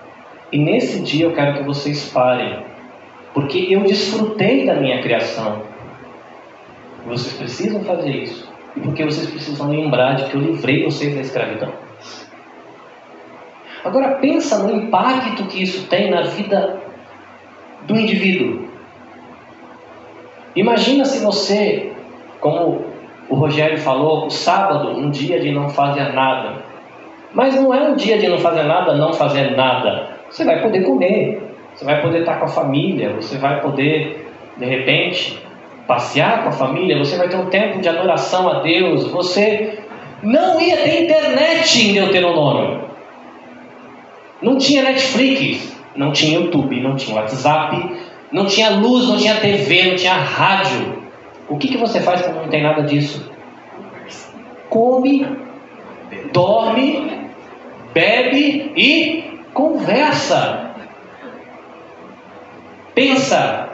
E 0.51 0.59
nesse 0.59 1.01
dia 1.01 1.27
eu 1.27 1.35
quero 1.35 1.55
que 1.55 1.63
vocês 1.63 2.11
parem. 2.11 2.65
Porque 3.33 3.67
eu 3.71 3.81
desfrutei 3.83 4.67
da 4.67 4.75
minha 4.75 5.01
criação. 5.03 5.63
Vocês 7.07 7.37
precisam 7.37 7.83
fazer 7.85 8.11
isso. 8.11 8.51
E 8.77 8.81
porque 8.81 9.05
vocês 9.05 9.29
precisam 9.29 9.71
lembrar 9.71 10.15
de 10.15 10.25
que 10.25 10.35
eu 10.35 10.41
livrei 10.41 10.85
vocês 10.85 11.15
da 11.15 11.21
escravidão. 11.21 11.73
Agora 13.85 14.17
pensa 14.17 14.59
no 14.59 14.77
impacto 14.77 15.45
que 15.47 15.63
isso 15.63 15.89
tem 15.89 16.11
na 16.11 16.23
vida 16.23 16.81
do 17.83 17.97
indivíduo. 17.97 18.69
Imagina 20.55 21.05
se 21.05 21.25
você, 21.25 21.93
como 22.41 22.85
o 23.29 23.35
Rogério 23.35 23.79
falou, 23.79 24.27
o 24.27 24.31
sábado, 24.31 24.91
um 24.91 25.11
dia 25.11 25.41
de 25.41 25.51
não 25.51 25.69
fazer 25.69 26.13
nada. 26.13 26.63
Mas 27.33 27.55
não 27.57 27.75
é 27.75 27.89
um 27.89 27.97
dia 27.97 28.19
de 28.19 28.29
não 28.29 28.39
fazer 28.39 28.63
nada, 28.63 28.95
não 28.95 29.13
fazer 29.13 29.57
nada. 29.57 30.11
Você 30.31 30.45
vai 30.45 30.61
poder 30.61 30.83
comer, 30.85 31.43
você 31.75 31.85
vai 31.85 32.01
poder 32.01 32.21
estar 32.21 32.39
com 32.39 32.45
a 32.45 32.49
família, 32.49 33.13
você 33.15 33.39
vai 33.39 33.61
poder, 33.61 34.31
de 34.57 34.65
repente, 34.65 35.42
passear 35.87 36.43
com 36.43 36.49
a 36.51 36.53
família, 36.53 36.99
você 36.99 37.17
vai 37.17 37.29
ter 37.29 37.37
um 37.37 37.47
tempo 37.47 37.81
de 37.81 37.89
adoração 37.89 38.49
a 38.49 38.61
Deus, 38.61 39.09
você 39.09 39.79
não 40.23 40.61
ia 40.61 40.77
ter 40.77 41.05
internet 41.05 41.89
em 41.89 41.95
Deuteronômio. 41.95 42.83
Não 44.41 44.59
tinha 44.59 44.83
Netflix, 44.83 45.77
não 45.95 46.13
tinha 46.13 46.39
YouTube, 46.39 46.81
não 46.81 46.97
tinha 46.97 47.17
WhatsApp, 47.17 47.97
não 48.31 48.47
tinha 48.47 48.71
luz, 48.71 49.09
não 49.09 49.17
tinha 49.17 49.37
TV, 49.37 49.91
não 49.91 49.97
tinha 49.97 50.15
rádio. 50.15 51.03
O 51.49 51.59
que, 51.59 51.69
que 51.69 51.77
você 51.77 52.01
faz 52.01 52.23
quando 52.23 52.43
não 52.43 52.49
tem 52.49 52.63
nada 52.63 52.83
disso? 52.83 53.31
Come, 54.69 55.27
dorme, 56.33 57.29
bebe 57.93 58.73
e 58.75 59.41
conversa. 59.53 60.71
Pensa, 62.95 63.72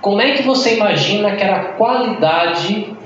como 0.00 0.20
é 0.20 0.32
que 0.32 0.42
você 0.42 0.76
imagina 0.76 1.34
que 1.36 1.42
era 1.42 1.56
a 1.56 1.64
qualidade 1.72 2.96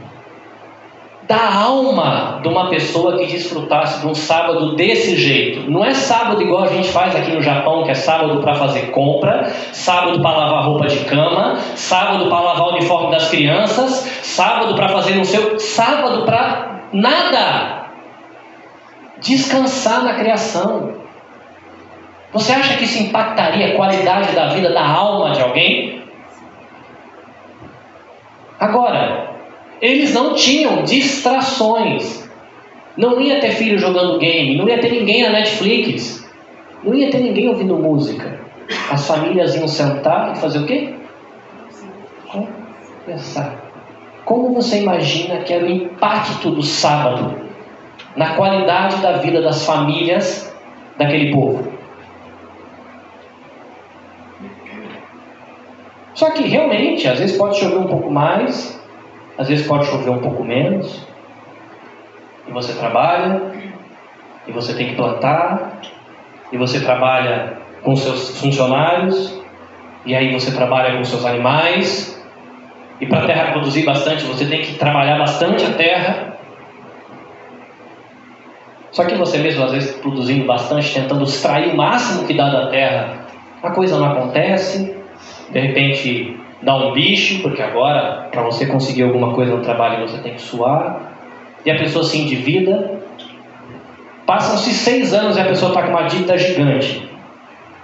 da 1.32 1.54
alma 1.54 2.40
de 2.42 2.48
uma 2.48 2.68
pessoa 2.68 3.16
que 3.16 3.26
desfrutasse 3.26 4.00
de 4.00 4.06
um 4.06 4.14
sábado 4.14 4.74
desse 4.74 5.16
jeito. 5.16 5.70
Não 5.70 5.84
é 5.84 5.94
sábado 5.94 6.42
igual 6.42 6.64
a 6.64 6.66
gente 6.66 6.88
faz 6.88 7.14
aqui 7.14 7.30
no 7.30 7.42
Japão, 7.42 7.84
que 7.84 7.90
é 7.90 7.94
sábado 7.94 8.40
para 8.40 8.54
fazer 8.54 8.90
compra, 8.90 9.50
sábado 9.72 10.20
para 10.20 10.36
lavar 10.36 10.64
roupa 10.64 10.88
de 10.88 10.98
cama, 11.04 11.56
sábado 11.74 12.28
para 12.28 12.40
lavar 12.40 12.66
o 12.66 12.70
uniforme 12.72 13.12
das 13.12 13.30
crianças, 13.30 13.90
sábado 14.22 14.74
para 14.74 14.88
fazer 14.88 15.14
no 15.14 15.24
seu. 15.24 15.58
sábado 15.58 16.24
para 16.24 16.88
nada. 16.92 17.82
Descansar 19.20 20.02
na 20.02 20.14
criação. 20.14 20.96
Você 22.32 22.52
acha 22.52 22.76
que 22.76 22.84
isso 22.84 23.02
impactaria 23.02 23.68
a 23.68 23.76
qualidade 23.76 24.32
da 24.32 24.48
vida, 24.48 24.72
da 24.72 24.86
alma 24.86 25.30
de 25.30 25.40
alguém? 25.40 26.01
Agora, 28.62 29.28
eles 29.80 30.14
não 30.14 30.36
tinham 30.36 30.84
distrações. 30.84 32.30
Não 32.96 33.20
ia 33.20 33.40
ter 33.40 33.50
filho 33.50 33.76
jogando 33.76 34.20
game, 34.20 34.56
não 34.56 34.68
ia 34.68 34.80
ter 34.80 34.92
ninguém 34.92 35.24
na 35.24 35.30
Netflix, 35.30 36.24
não 36.84 36.94
ia 36.94 37.10
ter 37.10 37.18
ninguém 37.18 37.48
ouvindo 37.48 37.74
música. 37.74 38.38
As 38.88 39.04
famílias 39.04 39.56
iam 39.56 39.66
sentar 39.66 40.36
e 40.36 40.38
fazer 40.38 40.60
o 40.60 40.66
quê? 40.66 40.94
Pensar. 43.04 43.52
Como 44.24 44.54
você 44.54 44.80
imagina 44.80 45.38
que 45.38 45.52
era 45.52 45.64
o 45.64 45.68
impacto 45.68 46.52
do 46.52 46.62
sábado 46.62 47.34
na 48.14 48.36
qualidade 48.36 48.98
da 48.98 49.14
vida 49.14 49.42
das 49.42 49.66
famílias 49.66 50.54
daquele 50.96 51.32
povo? 51.32 51.71
Só 56.14 56.30
que 56.30 56.42
realmente, 56.42 57.08
às 57.08 57.18
vezes 57.18 57.36
pode 57.36 57.58
chover 57.58 57.78
um 57.78 57.86
pouco 57.86 58.10
mais, 58.10 58.80
às 59.38 59.48
vezes 59.48 59.66
pode 59.66 59.86
chover 59.86 60.10
um 60.10 60.18
pouco 60.18 60.44
menos, 60.44 61.06
e 62.46 62.52
você 62.52 62.74
trabalha, 62.74 63.40
e 64.46 64.52
você 64.52 64.74
tem 64.74 64.88
que 64.88 64.94
plantar, 64.94 65.80
e 66.52 66.58
você 66.58 66.80
trabalha 66.80 67.58
com 67.82 67.96
seus 67.96 68.38
funcionários, 68.40 69.40
e 70.04 70.14
aí 70.14 70.32
você 70.32 70.52
trabalha 70.52 70.96
com 70.96 71.04
seus 71.04 71.24
animais, 71.24 72.22
e 73.00 73.06
para 73.06 73.22
a 73.22 73.26
terra 73.26 73.52
produzir 73.52 73.84
bastante, 73.84 74.24
você 74.24 74.44
tem 74.46 74.60
que 74.60 74.74
trabalhar 74.74 75.18
bastante 75.18 75.64
a 75.64 75.70
terra. 75.72 76.36
Só 78.90 79.04
que 79.04 79.14
você 79.14 79.38
mesmo, 79.38 79.64
às 79.64 79.72
vezes, 79.72 79.96
produzindo 79.96 80.44
bastante, 80.44 80.92
tentando 80.92 81.24
extrair 81.24 81.72
o 81.72 81.76
máximo 81.76 82.26
que 82.26 82.34
dá 82.34 82.50
da 82.50 82.66
terra, 82.68 83.26
a 83.62 83.70
coisa 83.70 83.98
não 83.98 84.12
acontece, 84.12 85.01
de 85.52 85.60
repente 85.60 86.36
dá 86.62 86.74
um 86.76 86.92
bicho, 86.92 87.42
porque 87.42 87.60
agora, 87.60 88.28
para 88.30 88.42
você 88.42 88.66
conseguir 88.66 89.02
alguma 89.02 89.34
coisa 89.34 89.54
no 89.54 89.62
trabalho, 89.62 90.08
você 90.08 90.18
tem 90.18 90.34
que 90.34 90.40
suar, 90.40 91.12
e 91.64 91.70
a 91.70 91.76
pessoa 91.76 92.04
se 92.04 92.18
endivida. 92.18 93.00
Passam-se 94.26 94.72
seis 94.72 95.12
anos 95.12 95.36
e 95.36 95.40
a 95.40 95.44
pessoa 95.44 95.70
está 95.70 95.82
com 95.82 95.90
uma 95.90 96.02
dívida 96.02 96.38
gigante. 96.38 97.08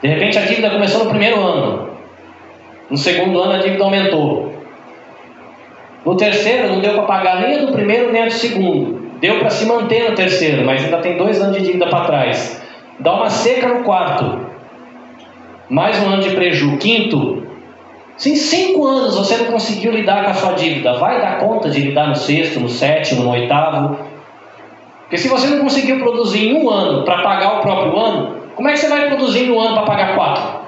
De 0.00 0.08
repente 0.08 0.38
a 0.38 0.42
dívida 0.42 0.70
começou 0.70 1.04
no 1.04 1.10
primeiro 1.10 1.40
ano. 1.40 1.90
No 2.88 2.96
segundo 2.96 3.40
ano 3.40 3.52
a 3.52 3.58
dívida 3.58 3.84
aumentou. 3.84 4.52
No 6.06 6.16
terceiro, 6.16 6.68
não 6.68 6.80
deu 6.80 6.94
para 6.94 7.02
pagar 7.02 7.40
nem 7.42 7.58
a 7.58 7.66
do 7.66 7.72
primeiro 7.72 8.12
nem 8.12 8.22
a 8.22 8.26
do 8.26 8.32
segundo. 8.32 9.10
Deu 9.20 9.40
para 9.40 9.50
se 9.50 9.66
manter 9.66 10.08
no 10.08 10.14
terceiro, 10.14 10.64
mas 10.64 10.84
ainda 10.84 10.98
tem 10.98 11.16
dois 11.16 11.42
anos 11.42 11.56
de 11.56 11.64
dívida 11.64 11.88
para 11.88 12.04
trás. 12.04 12.64
Dá 13.00 13.14
uma 13.14 13.28
seca 13.28 13.68
no 13.68 13.82
quarto. 13.82 14.46
Mais 15.68 16.00
um 16.00 16.08
ano 16.08 16.22
de 16.22 16.30
prejuízo. 16.30 16.78
Quinto, 16.78 17.37
se 18.18 18.32
em 18.32 18.36
cinco 18.36 18.84
anos 18.84 19.16
você 19.16 19.36
não 19.36 19.52
conseguiu 19.52 19.92
lidar 19.92 20.24
com 20.24 20.30
a 20.30 20.34
sua 20.34 20.52
dívida, 20.54 20.98
vai 20.98 21.20
dar 21.20 21.38
conta 21.38 21.70
de 21.70 21.80
lidar 21.80 22.08
no 22.08 22.16
sexto, 22.16 22.58
no 22.58 22.68
sétimo, 22.68 23.22
no 23.22 23.30
oitavo? 23.30 23.96
Porque 25.02 25.16
se 25.16 25.28
você 25.28 25.46
não 25.46 25.60
conseguiu 25.60 26.00
produzir 26.00 26.48
em 26.48 26.54
um 26.60 26.68
ano 26.68 27.04
para 27.04 27.22
pagar 27.22 27.58
o 27.58 27.62
próprio 27.62 27.96
ano, 27.96 28.42
como 28.56 28.68
é 28.68 28.72
que 28.72 28.78
você 28.78 28.88
vai 28.88 29.06
produzir 29.06 29.44
em 29.44 29.52
um 29.52 29.60
ano 29.60 29.74
para 29.74 29.84
pagar 29.84 30.14
quatro? 30.16 30.58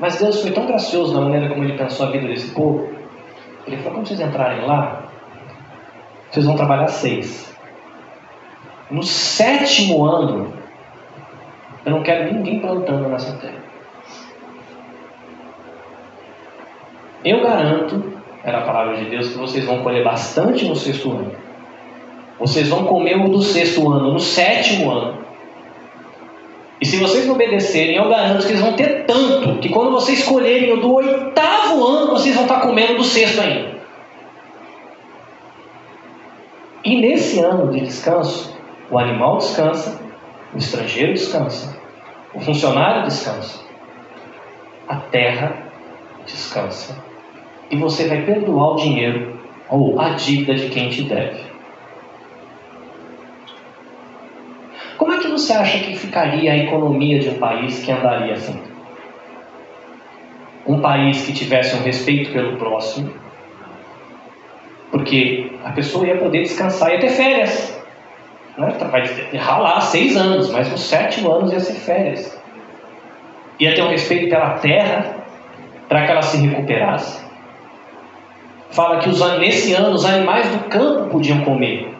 Mas 0.00 0.18
Deus 0.18 0.42
foi 0.42 0.50
tão 0.50 0.66
gracioso 0.66 1.14
na 1.14 1.20
maneira 1.20 1.48
como 1.48 1.62
ele 1.62 1.78
pensou 1.78 2.06
a 2.06 2.10
vida 2.10 2.26
desse 2.26 2.50
povo. 2.50 2.88
Ele 3.68 3.76
falou: 3.76 3.92
quando 3.92 4.08
vocês 4.08 4.20
entrarem 4.20 4.66
lá, 4.66 5.04
vocês 6.28 6.44
vão 6.44 6.56
trabalhar 6.56 6.88
seis. 6.88 7.56
No 8.90 9.04
sétimo 9.04 10.04
ano, 10.04 10.52
eu 11.86 11.92
não 11.92 12.02
quero 12.02 12.34
ninguém 12.34 12.58
plantando 12.58 13.08
nessa 13.08 13.32
terra. 13.38 13.63
Eu 17.24 17.40
garanto, 17.42 18.12
era 18.44 18.58
a 18.58 18.62
palavra 18.62 18.96
de 18.96 19.06
Deus, 19.06 19.28
que 19.28 19.38
vocês 19.38 19.64
vão 19.64 19.82
colher 19.82 20.04
bastante 20.04 20.66
no 20.66 20.76
sexto 20.76 21.10
ano. 21.10 21.32
Vocês 22.38 22.68
vão 22.68 22.84
comer 22.84 23.16
o 23.16 23.28
do 23.28 23.40
sexto 23.40 23.90
ano, 23.90 24.12
no 24.12 24.20
sétimo 24.20 24.90
ano. 24.90 25.24
E 26.80 26.84
se 26.84 26.98
vocês 26.98 27.26
obedecerem, 27.30 27.96
eu 27.96 28.08
garanto 28.10 28.44
que 28.44 28.52
eles 28.52 28.60
vão 28.60 28.74
ter 28.74 29.06
tanto 29.06 29.58
que 29.60 29.70
quando 29.70 29.92
vocês 29.92 30.18
escolherem 30.18 30.72
o 30.72 30.80
do 30.82 30.92
oitavo 30.92 31.82
ano, 31.86 32.10
vocês 32.10 32.34
vão 32.34 32.44
estar 32.44 32.60
comendo 32.60 32.96
do 32.96 33.04
sexto 33.04 33.40
ainda. 33.40 33.74
E 36.84 37.00
nesse 37.00 37.40
ano 37.40 37.72
de 37.72 37.80
descanso, 37.80 38.54
o 38.90 38.98
animal 38.98 39.38
descansa, 39.38 39.98
o 40.52 40.58
estrangeiro 40.58 41.14
descansa, 41.14 41.74
o 42.34 42.40
funcionário 42.40 43.04
descansa, 43.04 43.60
a 44.86 44.96
terra 44.96 45.62
descansa. 46.26 47.13
E 47.70 47.76
você 47.76 48.08
vai 48.08 48.22
perdoar 48.22 48.72
o 48.72 48.76
dinheiro 48.76 49.38
ou 49.68 50.00
a 50.00 50.10
dívida 50.10 50.54
de 50.54 50.68
quem 50.68 50.90
te 50.90 51.02
deve. 51.02 51.42
Como 54.96 55.12
é 55.12 55.18
que 55.18 55.28
você 55.28 55.52
acha 55.52 55.78
que 55.78 55.96
ficaria 55.96 56.52
a 56.52 56.56
economia 56.56 57.18
de 57.18 57.30
um 57.30 57.38
país 57.38 57.84
que 57.84 57.90
andaria 57.90 58.34
assim? 58.34 58.60
Um 60.66 60.80
país 60.80 61.26
que 61.26 61.32
tivesse 61.32 61.76
um 61.76 61.82
respeito 61.82 62.32
pelo 62.32 62.56
próximo, 62.56 63.12
porque 64.90 65.50
a 65.64 65.72
pessoa 65.72 66.06
ia 66.06 66.16
poder 66.16 66.42
descansar, 66.42 66.92
ia 66.92 67.00
ter 67.00 67.10
férias. 67.10 67.82
Né? 68.56 68.76
Vai 68.90 69.02
ralar 69.36 69.80
seis 69.80 70.16
anos, 70.16 70.50
mas 70.50 70.70
nos 70.70 70.82
sete 70.82 71.26
anos 71.26 71.52
ia 71.52 71.60
ser 71.60 71.74
férias. 71.74 72.40
Ia 73.58 73.74
ter 73.74 73.82
um 73.82 73.88
respeito 73.88 74.30
pela 74.30 74.50
terra 74.58 75.16
para 75.88 76.06
que 76.06 76.12
ela 76.12 76.22
se 76.22 76.36
recuperasse. 76.38 77.23
Fala 78.74 78.98
que 78.98 79.08
os, 79.08 79.20
nesse 79.38 79.72
ano 79.72 79.94
os 79.94 80.04
animais 80.04 80.48
do 80.48 80.64
campo 80.68 81.10
podiam 81.10 81.42
comer. 81.42 81.94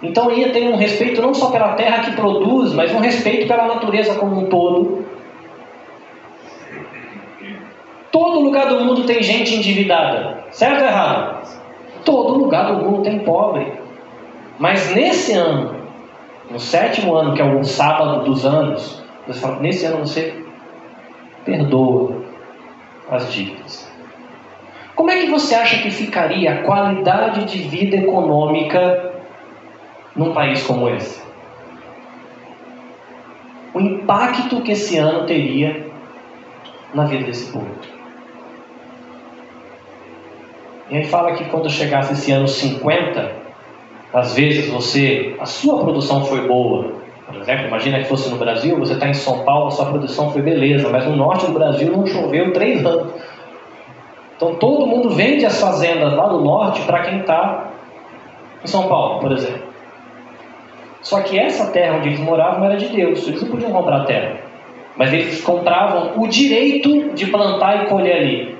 Então 0.00 0.30
ia 0.30 0.50
ter 0.50 0.68
um 0.68 0.76
respeito 0.76 1.20
não 1.20 1.34
só 1.34 1.50
pela 1.50 1.72
terra 1.72 2.04
que 2.04 2.12
produz, 2.12 2.72
mas 2.72 2.94
um 2.94 3.00
respeito 3.00 3.48
pela 3.48 3.66
natureza 3.66 4.14
como 4.14 4.40
um 4.40 4.46
todo. 4.46 5.04
Todo 8.12 8.40
lugar 8.40 8.68
do 8.68 8.80
mundo 8.84 9.04
tem 9.04 9.22
gente 9.22 9.56
endividada, 9.56 10.44
certo 10.52 10.82
ou 10.82 10.86
errado? 10.86 11.48
Todo 12.04 12.38
lugar 12.38 12.72
do 12.72 12.84
mundo 12.84 13.02
tem 13.02 13.18
pobre. 13.18 13.72
Mas 14.56 14.94
nesse 14.94 15.32
ano, 15.32 15.74
no 16.48 16.60
sétimo 16.60 17.16
ano, 17.16 17.34
que 17.34 17.42
é 17.42 17.44
o 17.44 17.64
sábado 17.64 18.24
dos 18.24 18.46
anos, 18.46 19.02
Deus 19.26 19.40
fala, 19.40 19.58
nesse 19.58 19.84
ano 19.84 19.98
você 19.98 20.44
perdoa 21.44 22.22
as 23.10 23.32
dívidas. 23.32 23.89
Como 25.00 25.10
é 25.10 25.18
que 25.18 25.30
você 25.30 25.54
acha 25.54 25.78
que 25.78 25.90
ficaria 25.90 26.52
a 26.52 26.62
qualidade 26.62 27.46
de 27.46 27.56
vida 27.62 27.96
econômica 27.96 29.14
num 30.14 30.34
país 30.34 30.62
como 30.62 30.90
esse? 30.90 31.22
O 33.72 33.80
impacto 33.80 34.60
que 34.60 34.72
esse 34.72 34.98
ano 34.98 35.24
teria 35.24 35.86
na 36.92 37.04
vida 37.04 37.24
desse 37.24 37.50
povo. 37.50 37.70
E 40.90 40.98
aí 40.98 41.04
fala 41.06 41.32
que 41.32 41.46
quando 41.46 41.70
chegasse 41.70 42.12
esse 42.12 42.30
ano 42.32 42.46
50, 42.46 43.32
às 44.12 44.34
vezes 44.34 44.68
você, 44.68 45.34
a 45.40 45.46
sua 45.46 45.80
produção 45.80 46.26
foi 46.26 46.46
boa. 46.46 46.92
Por 47.24 47.36
exemplo, 47.36 47.68
imagina 47.68 48.00
que 48.00 48.04
fosse 48.04 48.28
no 48.28 48.36
Brasil, 48.36 48.78
você 48.78 48.92
está 48.92 49.08
em 49.08 49.14
São 49.14 49.44
Paulo, 49.44 49.68
a 49.68 49.70
sua 49.70 49.86
produção 49.86 50.30
foi 50.30 50.42
beleza, 50.42 50.90
mas 50.90 51.06
no 51.06 51.16
norte 51.16 51.46
do 51.46 51.52
Brasil 51.52 51.90
não 51.90 52.04
choveu 52.04 52.52
três 52.52 52.84
anos. 52.84 53.14
Então 54.40 54.54
todo 54.54 54.86
mundo 54.86 55.10
vende 55.10 55.44
as 55.44 55.60
fazendas 55.60 56.14
lá 56.14 56.26
do 56.26 56.40
norte 56.40 56.80
para 56.86 57.00
quem 57.00 57.20
está 57.20 57.72
em 58.64 58.66
São 58.66 58.88
Paulo, 58.88 59.20
por 59.20 59.32
exemplo. 59.32 59.68
Só 61.02 61.20
que 61.20 61.38
essa 61.38 61.70
terra 61.70 61.98
onde 61.98 62.08
eles 62.08 62.20
moravam 62.20 62.64
era 62.64 62.78
de 62.78 62.88
Deus, 62.88 63.28
eles 63.28 63.42
não 63.42 63.50
podiam 63.50 63.70
comprar 63.70 63.98
a 63.98 64.04
terra. 64.04 64.36
Mas 64.96 65.12
eles 65.12 65.42
compravam 65.42 66.12
o 66.16 66.26
direito 66.26 67.10
de 67.10 67.26
plantar 67.26 67.84
e 67.84 67.88
colher 67.88 68.16
ali. 68.16 68.58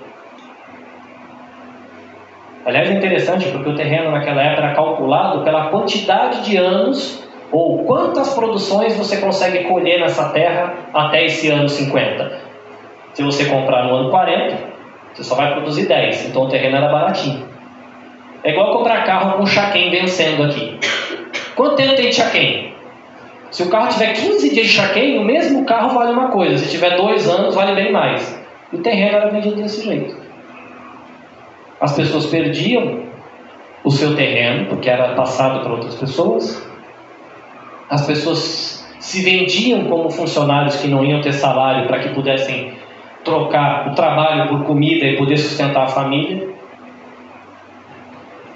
Aliás, 2.67 2.91
é 2.91 2.93
interessante 2.93 3.49
porque 3.49 3.71
o 3.71 3.75
terreno 3.75 4.11
naquela 4.11 4.43
época 4.43 4.63
era 4.67 4.75
calculado 4.75 5.45
pela 5.45 5.69
quantidade 5.71 6.43
de 6.43 6.59
anos 6.59 7.27
ou 7.51 7.85
quantas 7.85 8.35
produções 8.35 8.95
você 8.99 9.17
consegue 9.17 9.65
colher 9.65 9.99
nessa 9.99 10.29
terra 10.29 10.75
até 10.93 11.25
esse 11.25 11.49
ano 11.49 11.71
50. 11.71 12.39
Se 13.15 13.23
você 13.23 13.47
comprar 13.47 13.85
no 13.87 13.95
ano 13.95 14.11
40, 14.11 14.80
você 15.15 15.25
só 15.25 15.35
vai 15.35 15.53
produzir 15.53 15.87
10, 15.87 16.27
então 16.27 16.43
o 16.43 16.49
terreno 16.49 16.77
era 16.77 16.89
baratinho. 16.89 17.49
É 18.43 18.51
igual 18.53 18.73
comprar 18.73 19.05
carro 19.05 19.39
com 19.39 19.47
chaquém 19.47 19.91
vencendo 19.91 20.45
aqui. 20.45 20.79
Quanto 21.55 21.77
tempo 21.77 21.95
tem 21.95 22.09
de 22.09 22.17
chaquém? 22.17 22.75
Se 23.51 23.63
o 23.65 23.69
carro 23.69 23.89
tiver 23.89 24.13
15 24.13 24.51
dias 24.51 24.67
de 24.67 24.73
chaquém, 24.73 25.19
o 25.19 25.25
mesmo 25.25 25.65
carro 25.65 25.91
vale 25.91 26.13
uma 26.13 26.29
coisa. 26.29 26.57
Se 26.59 26.71
tiver 26.71 26.97
dois 26.97 27.29
anos, 27.29 27.55
vale 27.55 27.75
bem 27.75 27.93
mais. 27.93 28.41
E 28.73 28.77
o 28.77 28.83
terreno 28.83 29.17
era 29.17 29.29
vendido 29.29 29.57
desse 29.57 29.85
jeito. 29.85 30.17
As 31.81 31.95
pessoas 31.95 32.27
perdiam 32.27 33.01
o 33.83 33.91
seu 33.91 34.15
terreno, 34.15 34.67
porque 34.67 34.89
era 34.89 35.15
passado 35.15 35.61
para 35.61 35.73
outras 35.73 35.97
pessoas. 35.97 36.67
As 37.89 38.07
pessoas 38.07 38.89
se 39.01 39.23
vendiam 39.23 39.85
como 39.87 40.09
funcionários 40.11 40.77
que 40.77 40.87
não 40.87 41.05
iam 41.05 41.21
ter 41.21 41.33
salário 41.33 41.89
para 41.89 41.99
que 41.99 42.11
pudessem 42.11 42.75
trocar 43.25 43.89
o 43.89 43.95
trabalho 43.95 44.49
por 44.49 44.65
comida 44.65 45.05
e 45.05 45.17
poder 45.17 45.37
sustentar 45.37 45.85
a 45.85 45.89
família. 45.89 46.49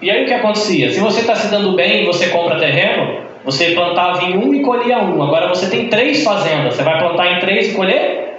E 0.01 0.11
aí 0.11 0.25
o 0.25 0.27
que 0.27 0.35
acontecia? 0.35 0.91
Se 0.91 1.01
você 1.01 1.21
está 1.21 1.35
se 1.35 1.51
dando 1.51 1.75
bem 1.75 2.03
e 2.03 2.07
você 2.07 2.29
compra 2.29 2.59
terreno, 2.59 3.21
você 3.45 3.71
plantava 3.71 4.25
em 4.25 4.37
um 4.37 4.55
e 4.55 4.63
colhia 4.63 4.99
um. 4.99 5.23
Agora 5.23 5.49
você 5.49 5.69
tem 5.69 5.89
três 5.89 6.23
fazendas. 6.25 6.75
Você 6.75 6.83
vai 6.83 6.99
plantar 6.99 7.33
em 7.33 7.41
três 7.41 7.73
e 7.73 7.75
colher? 7.75 8.39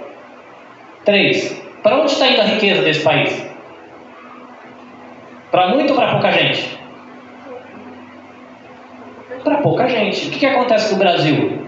Três. 1.04 1.62
Para 1.82 1.98
onde 1.98 2.10
está 2.10 2.28
indo 2.28 2.40
a 2.40 2.44
riqueza 2.44 2.82
desse 2.82 3.02
país? 3.02 3.46
Para 5.50 5.68
muito 5.68 5.90
ou 5.90 5.96
para 5.96 6.10
pouca 6.12 6.32
gente? 6.32 6.78
Para 9.44 9.56
pouca 9.58 9.88
gente. 9.88 10.26
O 10.26 10.30
que, 10.32 10.38
que 10.40 10.46
acontece 10.46 10.92
no 10.92 10.98
Brasil? 10.98 11.66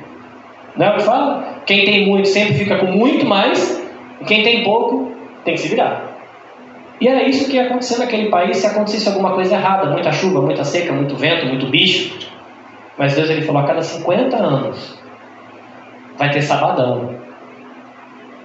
Não 0.77 0.87
é 0.87 0.91
o 0.91 0.95
que 0.95 1.03
fala? 1.03 1.63
Quem 1.65 1.85
tem 1.85 2.07
muito 2.07 2.29
sempre 2.29 2.55
fica 2.55 2.77
com 2.79 2.87
muito 2.87 3.25
mais, 3.25 3.78
e 4.21 4.25
quem 4.25 4.43
tem 4.43 4.65
pouco 4.65 5.13
tem 5.45 5.55
que 5.55 5.61
se 5.61 5.69
virar. 5.69 6.09
E 7.01 7.07
era 7.07 7.23
isso 7.23 7.49
que 7.49 7.57
ia 7.57 7.67
acontecer 7.67 7.99
naquele 7.99 8.29
país 8.29 8.57
se 8.57 8.67
acontecesse 8.67 9.09
alguma 9.09 9.33
coisa 9.33 9.55
errada, 9.55 9.91
muita 9.91 10.11
chuva, 10.11 10.43
muita 10.43 10.65
seca, 10.65 10.93
muito 10.93 11.15
vento, 11.15 11.47
muito 11.47 11.67
bicho. 11.67 12.29
Mas 12.97 13.15
Deus 13.15 13.31
ele 13.31 13.43
falou: 13.43 13.63
a 13.63 13.67
cada 13.67 13.83
50 13.83 14.37
anos 14.37 14.99
vai 16.17 16.31
ter 16.31 16.43
sabadão. 16.43 17.17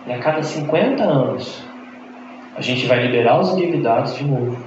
E 0.06 0.14
a 0.14 0.20
cada 0.20 0.44
50 0.44 1.04
anos 1.04 1.64
a 2.56 2.62
gente 2.62 2.86
vai 2.86 3.00
liberar 3.00 3.40
os 3.40 3.54
endividados 3.54 4.16
de 4.16 4.24
novo. 4.26 4.58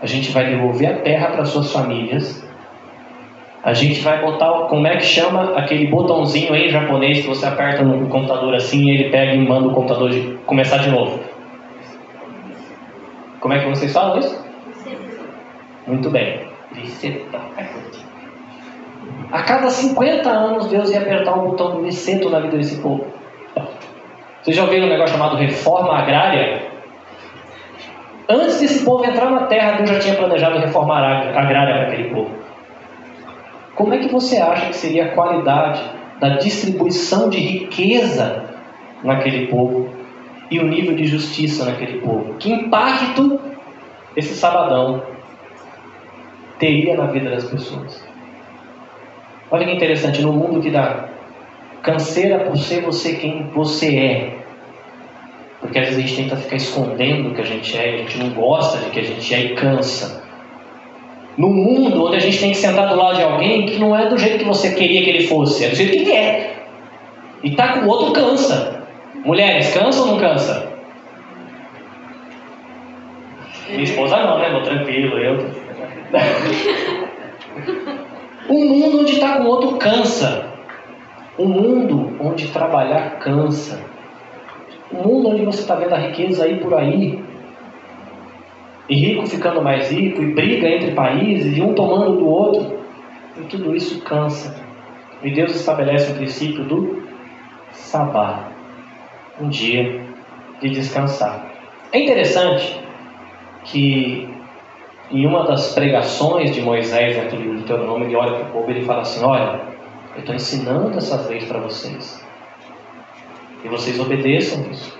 A 0.00 0.06
gente 0.06 0.30
vai 0.30 0.46
devolver 0.48 0.88
a 0.88 0.98
terra 0.98 1.28
para 1.30 1.44
suas 1.44 1.72
famílias. 1.72 2.45
A 3.66 3.74
gente 3.74 4.00
vai 4.00 4.22
botar, 4.22 4.68
como 4.68 4.86
é 4.86 4.96
que 4.96 5.04
chama 5.04 5.58
aquele 5.58 5.88
botãozinho 5.88 6.54
em 6.54 6.70
japonês 6.70 7.22
que 7.22 7.26
você 7.26 7.46
aperta 7.46 7.82
no 7.82 8.06
computador 8.06 8.54
assim 8.54 8.84
e 8.84 8.90
ele 8.90 9.10
pega 9.10 9.34
e 9.34 9.38
manda 9.38 9.66
o 9.66 9.72
computador 9.72 10.08
de, 10.08 10.38
começar 10.46 10.76
de 10.76 10.88
novo. 10.88 11.18
Como 13.40 13.52
é 13.52 13.58
que 13.58 13.68
vocês 13.68 13.92
falam 13.92 14.20
isso? 14.20 14.46
Muito 15.84 16.08
bem. 16.10 16.42
A 19.32 19.42
cada 19.42 19.68
50 19.68 20.30
anos, 20.30 20.68
Deus 20.68 20.88
ia 20.92 21.00
apertar 21.00 21.36
o 21.36 21.48
botão 21.48 21.72
do 21.72 21.84
liceto 21.84 22.30
na 22.30 22.38
vida 22.38 22.56
desse 22.56 22.80
povo. 22.80 23.04
Vocês 24.42 24.56
já 24.56 24.62
ouviram 24.62 24.86
um 24.86 24.90
negócio 24.90 25.16
chamado 25.16 25.34
reforma 25.34 25.92
agrária? 25.92 26.62
Antes 28.28 28.60
desse 28.60 28.84
povo 28.84 29.04
entrar 29.04 29.28
na 29.28 29.48
terra, 29.48 29.78
Deus 29.78 29.90
já 29.90 29.98
tinha 29.98 30.14
planejado 30.14 30.56
reformar 30.60 31.02
a 31.02 31.40
agrária 31.40 31.74
para 31.74 31.88
aquele 31.88 32.14
povo. 32.14 32.45
Como 33.76 33.92
é 33.92 33.98
que 33.98 34.08
você 34.08 34.38
acha 34.38 34.68
que 34.68 34.76
seria 34.76 35.04
a 35.04 35.08
qualidade 35.10 35.82
da 36.18 36.38
distribuição 36.38 37.28
de 37.28 37.38
riqueza 37.38 38.44
naquele 39.04 39.48
povo 39.48 39.90
e 40.50 40.58
o 40.58 40.66
nível 40.66 40.96
de 40.96 41.04
justiça 41.04 41.66
naquele 41.66 42.00
povo? 42.00 42.34
Que 42.38 42.50
impacto 42.50 43.38
esse 44.16 44.34
sabadão 44.34 45.02
teria 46.58 46.96
na 46.96 47.06
vida 47.06 47.28
das 47.28 47.44
pessoas? 47.44 48.02
Olha 49.50 49.66
que 49.66 49.72
interessante, 49.72 50.22
no 50.22 50.32
mundo 50.32 50.60
que 50.60 50.70
dá 50.70 51.10
canseira 51.82 52.40
por 52.40 52.56
ser 52.56 52.80
você 52.80 53.12
quem 53.12 53.44
você 53.50 53.96
é, 53.96 54.36
porque 55.60 55.78
às 55.78 55.88
vezes 55.88 56.04
a 56.04 56.06
gente 56.06 56.22
tenta 56.22 56.36
ficar 56.36 56.56
escondendo 56.56 57.28
o 57.28 57.34
que 57.34 57.42
a 57.42 57.44
gente 57.44 57.76
é, 57.76 57.94
a 57.94 57.96
gente 57.98 58.18
não 58.18 58.30
gosta 58.30 58.78
de 58.78 58.90
que 58.90 59.00
a 59.00 59.02
gente 59.02 59.34
é 59.34 59.40
e 59.40 59.54
cansa. 59.54 60.25
No 61.36 61.50
mundo 61.50 62.06
onde 62.06 62.16
a 62.16 62.20
gente 62.20 62.40
tem 62.40 62.50
que 62.50 62.56
sentar 62.56 62.88
do 62.88 62.96
lado 62.96 63.16
de 63.16 63.22
alguém 63.22 63.66
que 63.66 63.78
não 63.78 63.94
é 63.94 64.08
do 64.08 64.16
jeito 64.16 64.38
que 64.38 64.44
você 64.44 64.74
queria 64.74 65.02
que 65.02 65.10
ele 65.10 65.26
fosse, 65.26 65.64
é 65.64 65.68
do 65.68 65.76
jeito 65.76 65.92
que 65.92 65.98
ele 65.98 66.12
é. 66.12 66.56
E 67.42 67.54
tá 67.54 67.74
com 67.74 67.80
o 67.80 67.88
outro 67.88 68.12
cansa. 68.12 68.86
Mulheres, 69.24 69.74
cansa 69.74 70.00
ou 70.00 70.06
não 70.06 70.18
cansa? 70.18 70.72
Minha 73.68 73.82
esposa 73.82 74.16
não, 74.16 74.38
né? 74.38 74.50
Tô 74.50 74.62
tranquilo, 74.62 75.18
eu. 75.18 75.50
um 78.48 78.64
mundo 78.64 79.00
onde 79.00 79.12
está 79.12 79.36
com 79.36 79.44
o 79.44 79.48
outro 79.48 79.76
cansa. 79.76 80.46
Um 81.38 81.48
mundo 81.48 82.16
onde 82.20 82.48
trabalhar 82.48 83.18
cansa. 83.18 83.78
Um 84.92 85.02
mundo 85.02 85.30
onde 85.30 85.44
você 85.44 85.60
está 85.60 85.74
vendo 85.74 85.94
a 85.94 85.98
riqueza 85.98 86.44
aí 86.44 86.58
por 86.58 86.72
aí, 86.72 87.22
e 88.88 88.94
rico 88.94 89.26
ficando 89.26 89.60
mais 89.60 89.90
rico, 89.90 90.22
e 90.22 90.32
briga 90.32 90.68
entre 90.68 90.92
países, 90.92 91.56
e 91.56 91.60
um 91.60 91.74
tomando 91.74 92.18
do 92.18 92.28
outro, 92.28 92.78
e 93.36 93.42
tudo 93.44 93.74
isso 93.74 94.00
cansa. 94.02 94.64
E 95.22 95.30
Deus 95.30 95.54
estabelece 95.54 96.12
o 96.12 96.14
princípio 96.14 96.64
do 96.64 97.02
sabá, 97.72 98.48
um 99.40 99.48
dia 99.48 100.02
de 100.60 100.70
descansar. 100.70 101.52
É 101.92 102.00
interessante 102.00 102.80
que 103.64 104.28
em 105.10 105.26
uma 105.26 105.44
das 105.44 105.74
pregações 105.74 106.52
de 106.52 106.60
Moisés 106.60 107.16
dentro 107.16 107.36
do 107.36 107.42
livro 107.42 107.56
de 107.58 107.64
Deuteronômio, 107.64 108.06
ele 108.06 108.16
olha 108.16 108.32
para 108.32 108.48
o 108.48 108.52
povo 108.52 108.70
e 108.70 108.74
ele 108.74 108.84
fala 108.84 109.02
assim: 109.02 109.24
Olha, 109.24 109.60
eu 110.14 110.20
estou 110.20 110.34
ensinando 110.34 110.96
essas 110.96 111.28
leis 111.28 111.44
para 111.44 111.60
vocês. 111.60 112.24
E 113.64 113.68
vocês 113.68 113.98
obedeçam 113.98 114.64
isso. 114.70 114.96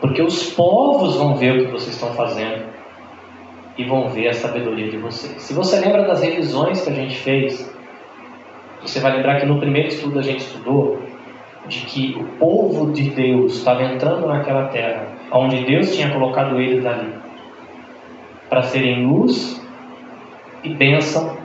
Porque 0.00 0.22
os 0.22 0.52
povos 0.52 1.16
vão 1.16 1.36
ver 1.36 1.60
o 1.60 1.66
que 1.66 1.72
vocês 1.72 1.94
estão 1.94 2.12
fazendo 2.14 2.69
e 3.80 3.84
vão 3.84 4.10
ver 4.10 4.28
a 4.28 4.34
sabedoria 4.34 4.90
de 4.90 4.98
vocês. 4.98 5.40
Se 5.40 5.54
você 5.54 5.80
lembra 5.80 6.06
das 6.06 6.20
revisões 6.20 6.82
que 6.82 6.90
a 6.90 6.92
gente 6.92 7.16
fez, 7.16 7.74
você 8.82 9.00
vai 9.00 9.16
lembrar 9.16 9.40
que 9.40 9.46
no 9.46 9.58
primeiro 9.58 9.88
estudo 9.88 10.18
a 10.18 10.22
gente 10.22 10.40
estudou 10.40 11.00
de 11.66 11.80
que 11.86 12.14
o 12.20 12.24
povo 12.38 12.92
de 12.92 13.08
Deus 13.08 13.56
estava 13.56 13.82
entrando 13.84 14.26
naquela 14.26 14.66
terra, 14.68 15.08
onde 15.32 15.64
Deus 15.64 15.96
tinha 15.96 16.10
colocado 16.10 16.60
eles 16.60 16.84
ali, 16.84 17.14
para 18.50 18.62
serem 18.64 19.06
luz 19.06 19.66
e 20.62 20.74
bênção 20.74 21.38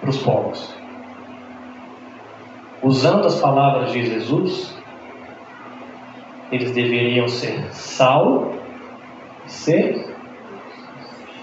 para 0.00 0.08
os 0.08 0.16
povos. 0.16 0.74
Usando 2.82 3.26
as 3.26 3.38
palavras 3.38 3.92
de 3.92 4.02
Jesus, 4.02 4.74
eles 6.50 6.70
deveriam 6.72 7.28
ser 7.28 7.70
sal 7.70 8.54
ser 9.44 10.09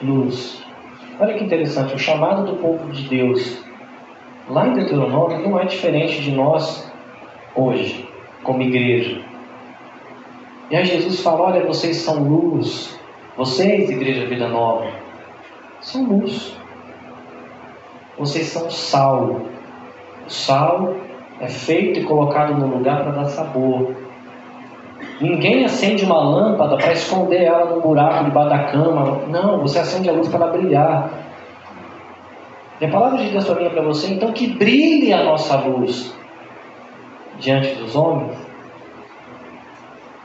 luz. 0.02 0.64
Olha 1.20 1.34
que 1.34 1.44
interessante, 1.44 1.96
o 1.96 2.00
chamado 2.00 2.46
do 2.46 2.58
povo 2.58 2.92
de 2.92 3.08
Deus 3.08 3.64
lá 4.50 4.68
em 4.68 4.74
Deuteronômio 4.74 5.40
não 5.40 5.60
é 5.60 5.66
diferente 5.66 6.22
de 6.22 6.32
nós 6.32 6.92
hoje, 7.56 8.08
como 8.44 8.62
igreja. 8.62 9.22
E 10.70 10.76
aí 10.76 10.86
Jesus 10.86 11.22
fala: 11.22 11.44
Olha, 11.44 11.66
vocês 11.66 11.98
são 11.98 12.24
luz, 12.24 13.00
vocês, 13.36 13.90
Igreja 13.90 14.26
Vida 14.26 14.48
Nova, 14.48 14.92
são 15.82 16.04
luz. 16.04 16.56
Vocês 18.18 18.48
são 18.48 18.70
sal. 18.70 19.42
O 20.26 20.30
sal 20.30 20.96
é 21.40 21.48
feito 21.48 22.00
e 22.00 22.04
colocado 22.04 22.56
no 22.56 22.68
lugar 22.68 23.04
para 23.04 23.12
dar 23.12 23.26
sabor. 23.26 23.96
Ninguém 25.20 25.66
acende 25.66 26.06
uma 26.06 26.22
lâmpada 26.22 26.78
para 26.78 26.94
esconder 26.94 27.44
ela 27.44 27.66
no 27.66 27.82
buraco 27.82 28.26
debaixo 28.26 28.50
da 28.50 28.64
cama. 28.66 29.22
Não, 29.28 29.60
você 29.62 29.80
acende 29.80 30.10
a 30.10 30.14
luz 30.14 30.28
para 30.28 30.48
brilhar. 30.48 31.10
E 32.80 32.86
a 32.86 32.90
palavra 32.90 33.18
de 33.18 33.32
Deus 33.32 33.46
também 33.46 33.66
é 33.66 33.70
para 33.70 33.82
você, 33.82 34.14
então 34.14 34.32
que 34.32 34.48
brilhe 34.48 35.12
a 35.12 35.24
nossa 35.24 35.56
luz 35.58 36.16
diante 37.40 37.74
dos 37.76 37.96
homens, 37.96 38.38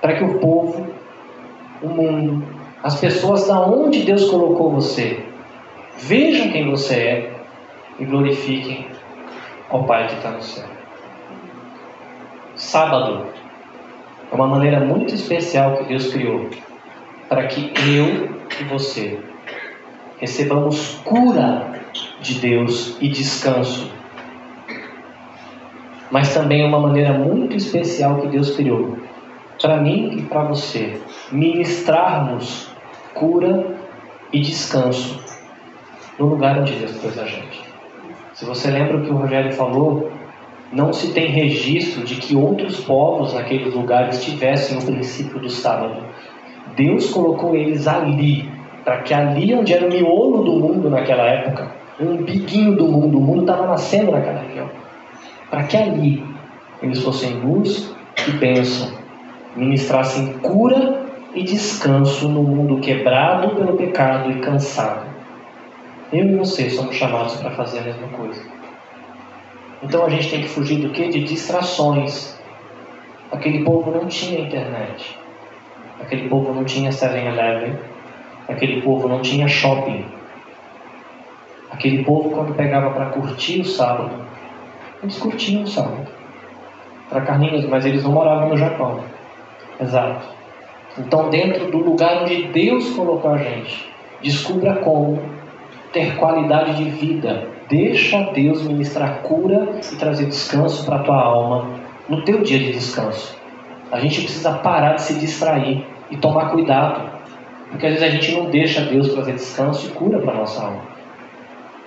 para 0.00 0.14
que 0.14 0.24
o 0.24 0.38
povo, 0.38 0.87
o 1.82 1.88
mundo, 1.88 2.44
as 2.82 2.98
pessoas 3.00 3.46
da 3.46 3.61
onde 3.61 4.02
Deus 4.02 4.28
colocou 4.30 4.70
você, 4.70 5.24
vejam 5.96 6.50
quem 6.50 6.70
você 6.70 6.94
é 6.94 7.32
e 7.98 8.04
glorifiquem 8.04 8.87
ao 9.70 9.85
Pai 9.85 10.06
que 10.08 10.14
está 10.14 10.30
no 10.30 10.42
céu. 10.42 10.68
Sábado 12.54 13.26
é 14.33 14.35
uma 14.35 14.47
maneira 14.47 14.81
muito 14.81 15.14
especial 15.14 15.77
que 15.77 15.85
Deus 15.85 16.11
criou 16.11 16.49
para 17.29 17.47
que 17.47 17.71
eu 17.95 18.35
e 18.59 18.64
você 18.64 19.21
recebamos 20.18 21.01
cura 21.05 21.71
de 22.21 22.40
Deus 22.40 22.97
e 22.99 23.09
descanso. 23.09 23.92
Mas 26.11 26.33
também 26.33 26.62
é 26.62 26.66
uma 26.66 26.81
maneira 26.81 27.12
muito 27.12 27.55
especial 27.57 28.23
que 28.23 28.29
Deus 28.29 28.57
criou 28.57 28.97
para 29.61 29.77
mim 29.77 30.18
e 30.18 30.23
para 30.23 30.45
você 30.45 30.99
ministrarmos 31.31 32.71
cura 33.12 33.77
e 34.33 34.40
descanso 34.40 35.23
no 36.18 36.27
lugar 36.27 36.59
onde 36.59 36.73
Deus 36.73 36.92
pôs 36.92 37.18
a 37.18 37.27
gente. 37.27 37.62
Se 38.33 38.47
você 38.47 38.71
lembra 38.71 38.97
o 38.97 39.03
que 39.03 39.11
o 39.11 39.16
Rogério 39.16 39.53
falou, 39.53 40.11
não 40.72 40.92
se 40.92 41.12
tem 41.12 41.26
registro 41.26 42.02
de 42.04 42.16
que 42.16 42.35
outros 42.35 42.80
povos 42.80 43.35
naqueles 43.35 43.74
lugares 43.74 44.24
tivessem 44.24 44.78
o 44.78 44.82
princípio 44.82 45.38
do 45.38 45.50
sábado. 45.50 46.02
Deus 46.74 47.11
colocou 47.11 47.54
eles 47.54 47.87
ali, 47.87 48.48
para 48.82 49.02
que 49.02 49.12
ali 49.12 49.54
onde 49.54 49.74
era 49.74 49.87
o 49.87 49.90
miolo 49.90 50.42
do 50.42 50.52
mundo 50.52 50.88
naquela 50.88 51.24
época, 51.24 51.70
um 52.00 52.16
biguinho 52.16 52.74
do 52.74 52.88
mundo, 52.88 53.18
o 53.18 53.20
mundo 53.20 53.42
estava 53.42 53.66
nascendo 53.66 54.12
naquela 54.12 54.40
região, 54.40 54.70
para 55.50 55.64
que 55.64 55.76
ali 55.76 56.24
eles 56.82 57.02
fossem 57.02 57.35
luz 57.35 57.94
e 58.26 58.30
bênção, 58.32 58.90
ministrassem 59.54 60.38
cura 60.38 61.02
e 61.35 61.42
descanso 61.42 62.28
no 62.28 62.42
mundo 62.42 62.80
quebrado 62.80 63.54
pelo 63.54 63.76
pecado 63.76 64.30
e 64.30 64.40
cansado. 64.40 65.06
Eu 66.11 66.26
e 66.26 66.37
você 66.37 66.70
somos 66.70 66.96
chamados 66.96 67.37
para 67.37 67.50
fazer 67.50 67.80
a 67.80 67.82
mesma 67.82 68.08
coisa. 68.08 68.62
Então 69.83 70.07
a 70.07 70.11
gente 70.11 70.31
tem 70.31 70.42
que 70.42 70.49
fugir 70.49 70.81
do 70.81 70.90
que? 70.90 71.09
De 71.09 71.25
distrações. 71.25 72.38
Aquele 73.33 73.64
povo 73.64 73.90
não 73.90 74.07
tinha 74.07 74.41
internet. 74.41 75.18
Aquele 76.01 76.28
povo 76.28 76.55
não 76.55 76.64
tinha 76.64 76.91
7-Eleven. 76.91 77.78
Aquele 78.49 78.80
povo 78.83 79.09
não 79.09 79.20
tinha 79.20 79.49
shopping. 79.49 80.05
Aquele 81.70 82.05
povo, 82.05 82.30
quando 82.30 82.55
pegava 82.55 82.91
para 82.91 83.07
curtir 83.07 83.61
o 83.61 83.64
sábado, 83.64 84.11
eles 85.03 85.18
curtiam 85.18 85.62
o 85.62 85.66
sábado. 85.66 86.07
Para 87.09 87.22
Carlinhos, 87.22 87.66
mas 87.66 87.85
eles 87.85 88.05
não 88.05 88.12
moravam 88.12 88.51
no 88.51 88.57
Japão. 88.57 89.01
Exato. 89.80 90.26
Então, 90.99 91.30
dentro 91.30 91.70
do 91.70 91.78
lugar 91.78 92.22
onde 92.22 92.45
Deus 92.49 92.91
colocou 92.91 93.33
a 93.33 93.39
gente, 93.39 93.91
descubra 94.22 94.76
como 94.76 95.20
ter 95.93 96.16
qualidade 96.16 96.76
de 96.76 96.91
vida 96.91 97.51
Deixa 97.68 98.30
Deus 98.32 98.62
ministrar 98.62 99.22
cura 99.22 99.80
e 99.92 99.96
trazer 99.96 100.26
descanso 100.26 100.84
para 100.84 100.96
a 100.96 101.02
tua 101.02 101.22
alma 101.22 101.68
no 102.08 102.22
teu 102.24 102.42
dia 102.42 102.58
de 102.58 102.72
descanso. 102.72 103.36
A 103.90 104.00
gente 104.00 104.22
precisa 104.22 104.52
parar 104.54 104.94
de 104.94 105.02
se 105.02 105.14
distrair 105.14 105.86
e 106.10 106.16
tomar 106.16 106.50
cuidado, 106.50 107.10
porque 107.70 107.86
às 107.86 107.94
vezes 107.94 108.08
a 108.08 108.10
gente 108.10 108.32
não 108.32 108.50
deixa 108.50 108.82
Deus 108.82 109.12
trazer 109.12 109.34
descanso 109.34 109.86
e 109.86 109.90
cura 109.90 110.18
para 110.18 110.32
a 110.32 110.36
nossa 110.36 110.62
alma. 110.62 110.82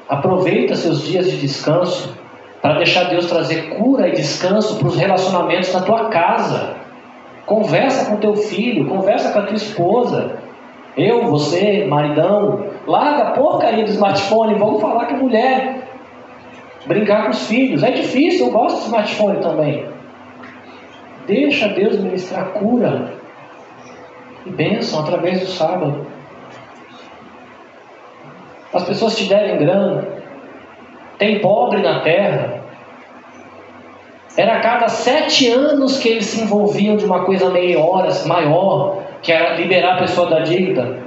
Aproveita 0.07 0.75
seus 0.75 1.03
dias 1.03 1.29
de 1.29 1.37
descanso 1.37 2.15
para 2.61 2.75
deixar 2.75 3.05
Deus 3.05 3.27
trazer 3.27 3.69
cura 3.75 4.07
e 4.07 4.11
descanso 4.13 4.77
para 4.77 4.87
os 4.87 4.95
relacionamentos 4.97 5.73
na 5.73 5.81
tua 5.81 6.09
casa. 6.09 6.75
Conversa 7.45 8.09
com 8.09 8.17
teu 8.17 8.35
filho, 8.35 8.87
conversa 8.87 9.31
com 9.31 9.39
a 9.39 9.43
tua 9.43 9.55
esposa. 9.55 10.37
Eu, 10.97 11.25
você, 11.25 11.85
maridão, 11.85 12.65
larga 12.87 13.23
a 13.23 13.31
porcaria 13.31 13.83
do 13.83 13.89
smartphone, 13.89 14.55
vamos 14.55 14.81
falar 14.81 15.05
a 15.05 15.17
mulher 15.17 15.85
brincar 16.85 17.23
com 17.23 17.29
os 17.31 17.47
filhos. 17.47 17.83
É 17.83 17.91
difícil, 17.91 18.47
eu 18.47 18.51
gosto 18.51 18.77
de 18.77 18.85
smartphone 18.85 19.39
também. 19.41 19.85
Deixa 21.27 21.67
Deus 21.69 21.97
ministrar 21.99 22.51
cura. 22.53 23.13
e 24.45 24.49
bênção 24.51 24.99
através 24.99 25.39
do 25.39 25.47
sábado. 25.47 26.05
As 28.71 28.83
pessoas 28.83 29.17
te 29.17 29.25
devem 29.25 29.57
grana, 29.57 30.07
tem 31.17 31.39
pobre 31.39 31.81
na 31.81 32.01
terra. 32.01 32.61
Era 34.37 34.57
a 34.57 34.59
cada 34.59 34.89
sete 34.89 35.49
anos 35.49 35.97
que 35.97 36.09
eles 36.09 36.25
se 36.25 36.41
envolviam 36.41 36.97
de 36.97 37.05
uma 37.05 37.23
coisa 37.23 37.49
meia 37.49 37.79
horas 37.79 38.25
maior, 38.27 39.01
que 39.21 39.31
era 39.31 39.55
liberar 39.55 39.93
a 39.93 39.99
pessoa 39.99 40.29
da 40.29 40.41
dívida. 40.41 41.04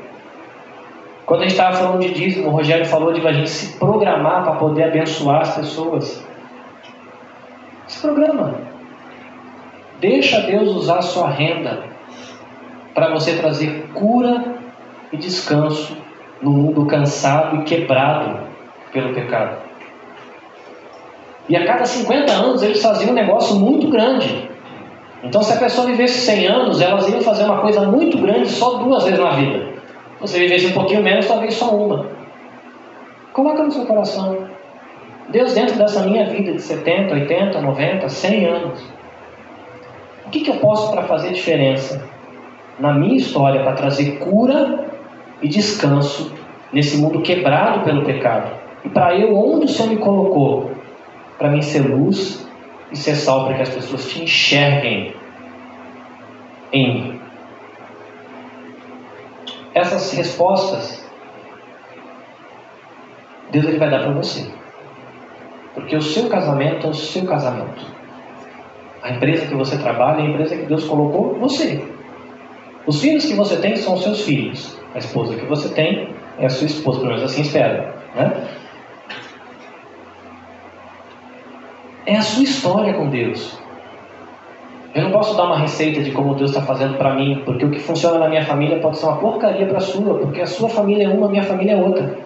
Quando 1.28 1.40
a 1.40 1.42
gente 1.42 1.58
estava 1.58 1.76
falando 1.76 2.00
de 2.00 2.14
dízimo, 2.14 2.48
o 2.48 2.50
Rogério 2.52 2.86
falou 2.86 3.12
de 3.12 3.24
a 3.28 3.32
gente 3.32 3.50
se 3.50 3.76
programar 3.76 4.44
para 4.44 4.54
poder 4.54 4.84
abençoar 4.84 5.42
as 5.42 5.56
pessoas. 5.56 6.24
Se 7.86 8.00
programa. 8.00 8.54
Deixa 10.00 10.40
Deus 10.40 10.74
usar 10.74 11.00
a 11.00 11.02
sua 11.02 11.28
renda 11.28 11.84
para 12.94 13.10
você 13.10 13.36
trazer 13.36 13.90
cura 13.92 14.54
e 15.12 15.18
descanso 15.18 15.98
no 16.40 16.50
mundo 16.50 16.86
cansado 16.86 17.56
e 17.56 17.64
quebrado 17.64 18.40
pelo 18.90 19.12
pecado. 19.12 19.58
E 21.46 21.54
a 21.54 21.66
cada 21.66 21.84
50 21.84 22.32
anos 22.32 22.62
eles 22.62 22.80
faziam 22.80 23.10
um 23.10 23.14
negócio 23.14 23.54
muito 23.56 23.88
grande. 23.88 24.48
Então, 25.22 25.42
se 25.42 25.52
a 25.52 25.56
pessoa 25.56 25.88
vivesse 25.88 26.20
100 26.20 26.46
anos, 26.46 26.80
elas 26.80 27.06
iam 27.06 27.20
fazer 27.20 27.44
uma 27.44 27.58
coisa 27.58 27.82
muito 27.82 28.16
grande 28.16 28.48
só 28.48 28.78
duas 28.78 29.04
vezes 29.04 29.18
na 29.18 29.32
vida. 29.32 29.77
Você 30.20 30.38
vivesse 30.38 30.66
um 30.66 30.72
pouquinho 30.72 31.02
menos, 31.02 31.26
talvez 31.26 31.54
só 31.54 31.74
uma. 31.74 32.06
Coloca 33.32 33.62
no 33.62 33.70
seu 33.70 33.86
coração. 33.86 34.48
Deus, 35.28 35.54
dentro 35.54 35.76
dessa 35.76 36.02
minha 36.04 36.26
vida 36.26 36.52
de 36.52 36.60
70, 36.60 37.14
80, 37.14 37.60
90, 37.60 38.08
100 38.08 38.44
anos, 38.46 38.80
o 40.26 40.30
que, 40.30 40.40
que 40.40 40.50
eu 40.50 40.56
posso 40.56 40.90
para 40.90 41.04
fazer 41.04 41.32
diferença 41.32 42.04
na 42.78 42.92
minha 42.92 43.16
história 43.16 43.62
para 43.62 43.72
trazer 43.72 44.18
cura 44.18 44.86
e 45.40 45.48
descanso 45.48 46.32
nesse 46.72 46.96
mundo 46.96 47.22
quebrado 47.22 47.84
pelo 47.84 48.04
pecado? 48.04 48.50
E 48.84 48.88
para 48.88 49.16
eu, 49.16 49.36
onde 49.36 49.66
o 49.66 49.68
Senhor 49.68 49.90
me 49.90 49.98
colocou, 49.98 50.70
para 51.38 51.50
mim 51.50 51.62
ser 51.62 51.80
luz 51.80 52.46
e 52.90 52.96
ser 52.96 53.14
sal 53.14 53.44
para 53.44 53.54
que 53.54 53.62
as 53.62 53.70
pessoas 53.70 54.10
te 54.10 54.22
enxerguem 54.22 55.14
em 56.72 56.94
mim. 56.94 57.17
Essas 59.78 60.12
respostas 60.12 61.08
Deus 63.50 63.64
ele 63.64 63.78
vai 63.78 63.90
dar 63.90 64.00
para 64.00 64.12
você. 64.12 64.44
Porque 65.74 65.96
o 65.96 66.02
seu 66.02 66.28
casamento 66.28 66.86
é 66.86 66.90
o 66.90 66.94
seu 66.94 67.24
casamento. 67.24 67.86
A 69.02 69.12
empresa 69.12 69.46
que 69.46 69.54
você 69.54 69.78
trabalha 69.78 70.20
é 70.20 70.26
a 70.26 70.28
empresa 70.28 70.56
que 70.56 70.66
Deus 70.66 70.84
colocou 70.84 71.34
você. 71.38 71.82
Os 72.86 73.00
filhos 73.00 73.24
que 73.24 73.34
você 73.34 73.56
tem 73.56 73.76
são 73.76 73.94
os 73.94 74.02
seus 74.02 74.22
filhos. 74.22 74.76
A 74.94 74.98
esposa 74.98 75.36
que 75.36 75.46
você 75.46 75.68
tem 75.68 76.14
é 76.38 76.46
a 76.46 76.50
sua 76.50 76.66
esposa, 76.66 76.98
pelo 76.98 77.10
menos 77.10 77.24
assim 77.24 77.42
espera. 77.42 77.94
Né? 78.14 78.48
É 82.06 82.16
a 82.16 82.22
sua 82.22 82.42
história 82.42 82.94
com 82.94 83.08
Deus. 83.08 83.58
Eu 84.94 85.02
não 85.02 85.10
posso 85.12 85.36
dar 85.36 85.44
uma 85.44 85.58
receita 85.58 86.02
de 86.02 86.10
como 86.12 86.34
Deus 86.34 86.50
está 86.50 86.62
fazendo 86.62 86.96
para 86.96 87.14
mim, 87.14 87.42
porque 87.44 87.64
o 87.64 87.70
que 87.70 87.78
funciona 87.78 88.18
na 88.18 88.28
minha 88.28 88.44
família 88.44 88.80
pode 88.80 88.98
ser 88.98 89.06
uma 89.06 89.18
porcaria 89.18 89.66
para 89.66 89.78
a 89.78 89.80
sua, 89.80 90.18
porque 90.18 90.40
a 90.40 90.46
sua 90.46 90.68
família 90.68 91.04
é 91.04 91.08
uma, 91.08 91.26
a 91.26 91.30
minha 91.30 91.42
família 91.42 91.72
é 91.72 91.82
outra. 91.82 92.18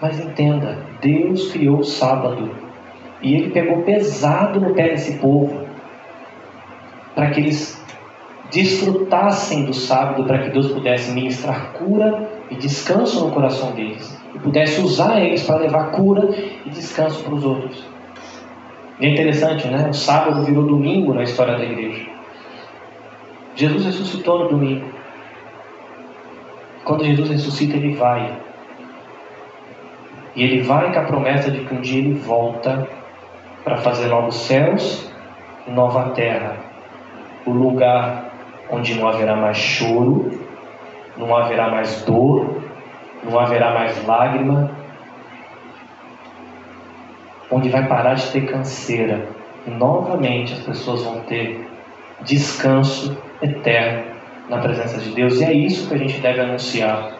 Mas 0.00 0.20
entenda, 0.20 0.78
Deus 1.00 1.52
criou 1.52 1.78
o 1.78 1.84
sábado 1.84 2.50
e 3.22 3.34
ele 3.34 3.50
pegou 3.50 3.82
pesado 3.82 4.60
no 4.60 4.74
pé 4.74 4.90
desse 4.90 5.18
povo 5.18 5.64
para 7.14 7.30
que 7.30 7.40
eles 7.40 7.82
desfrutassem 8.50 9.64
do 9.64 9.72
sábado, 9.72 10.24
para 10.24 10.38
que 10.40 10.50
Deus 10.50 10.70
pudesse 10.70 11.12
ministrar 11.12 11.72
cura 11.72 12.28
e 12.50 12.56
descanso 12.56 13.24
no 13.24 13.32
coração 13.32 13.72
deles 13.72 14.16
e 14.34 14.38
pudesse 14.38 14.80
usar 14.80 15.20
eles 15.20 15.42
para 15.42 15.56
levar 15.56 15.92
cura 15.92 16.28
e 16.64 16.70
descanso 16.70 17.24
para 17.24 17.34
os 17.34 17.44
outros. 17.44 17.95
E 18.98 19.06
é 19.06 19.10
interessante, 19.10 19.68
né? 19.68 19.88
O 19.90 19.94
sábado 19.94 20.42
virou 20.42 20.64
domingo 20.64 21.12
na 21.12 21.22
história 21.22 21.56
da 21.56 21.64
igreja. 21.64 22.06
Jesus 23.54 23.84
ressuscitou 23.84 24.40
no 24.40 24.48
domingo. 24.48 24.86
Quando 26.84 27.04
Jesus 27.04 27.28
ressuscita, 27.28 27.76
ele 27.76 27.94
vai 27.94 28.46
e 30.36 30.42
ele 30.42 30.62
vai 30.62 30.92
com 30.92 30.98
a 31.00 31.04
promessa 31.04 31.50
de 31.50 31.64
que 31.64 31.74
um 31.74 31.80
dia 31.80 31.98
ele 31.98 32.12
volta 32.12 32.86
para 33.64 33.78
fazer 33.78 34.06
novos 34.08 34.36
céus 34.36 35.10
e 35.66 35.70
nova 35.70 36.10
terra. 36.10 36.56
O 37.46 37.50
lugar 37.50 38.30
onde 38.70 38.94
não 38.94 39.08
haverá 39.08 39.34
mais 39.34 39.56
choro, 39.56 40.38
não 41.16 41.34
haverá 41.34 41.70
mais 41.70 42.02
dor, 42.02 42.60
não 43.24 43.38
haverá 43.40 43.72
mais 43.72 44.06
lágrima, 44.06 44.70
onde 47.50 47.68
vai 47.68 47.86
parar 47.86 48.14
de 48.14 48.30
ter 48.30 48.46
canseira. 48.46 49.28
E 49.66 49.70
novamente 49.70 50.52
as 50.52 50.60
pessoas 50.60 51.02
vão 51.02 51.20
ter 51.20 51.68
descanso 52.22 53.16
eterno 53.42 54.04
na 54.48 54.58
presença 54.58 54.98
de 54.98 55.10
Deus. 55.10 55.40
E 55.40 55.44
é 55.44 55.52
isso 55.52 55.88
que 55.88 55.94
a 55.94 55.98
gente 55.98 56.18
deve 56.20 56.40
anunciar 56.40 57.12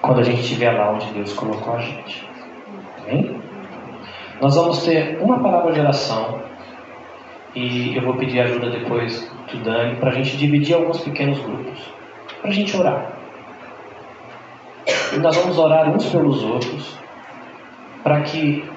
quando 0.00 0.20
a 0.20 0.22
gente 0.22 0.40
estiver 0.40 0.70
lá 0.72 0.90
onde 0.90 1.06
Deus 1.12 1.32
colocou 1.32 1.74
a 1.74 1.78
gente. 1.78 2.28
Amém? 3.02 3.40
Nós 4.40 4.56
vamos 4.56 4.82
ter 4.84 5.18
uma 5.20 5.38
palavra 5.38 5.72
de 5.72 5.80
oração 5.80 6.40
e 7.54 7.96
eu 7.96 8.02
vou 8.02 8.14
pedir 8.16 8.40
ajuda 8.40 8.68
depois 8.70 9.30
do 9.50 9.58
Dani 9.58 9.96
para 9.96 10.10
a 10.10 10.14
gente 10.14 10.36
dividir 10.36 10.74
alguns 10.74 11.00
pequenos 11.00 11.38
grupos 11.38 11.78
para 12.40 12.50
a 12.50 12.52
gente 12.52 12.76
orar. 12.76 13.12
E 15.14 15.18
nós 15.18 15.36
vamos 15.36 15.58
orar 15.58 15.88
uns 15.88 16.04
pelos 16.06 16.42
outros 16.42 16.98
para 18.02 18.20
que 18.22 18.68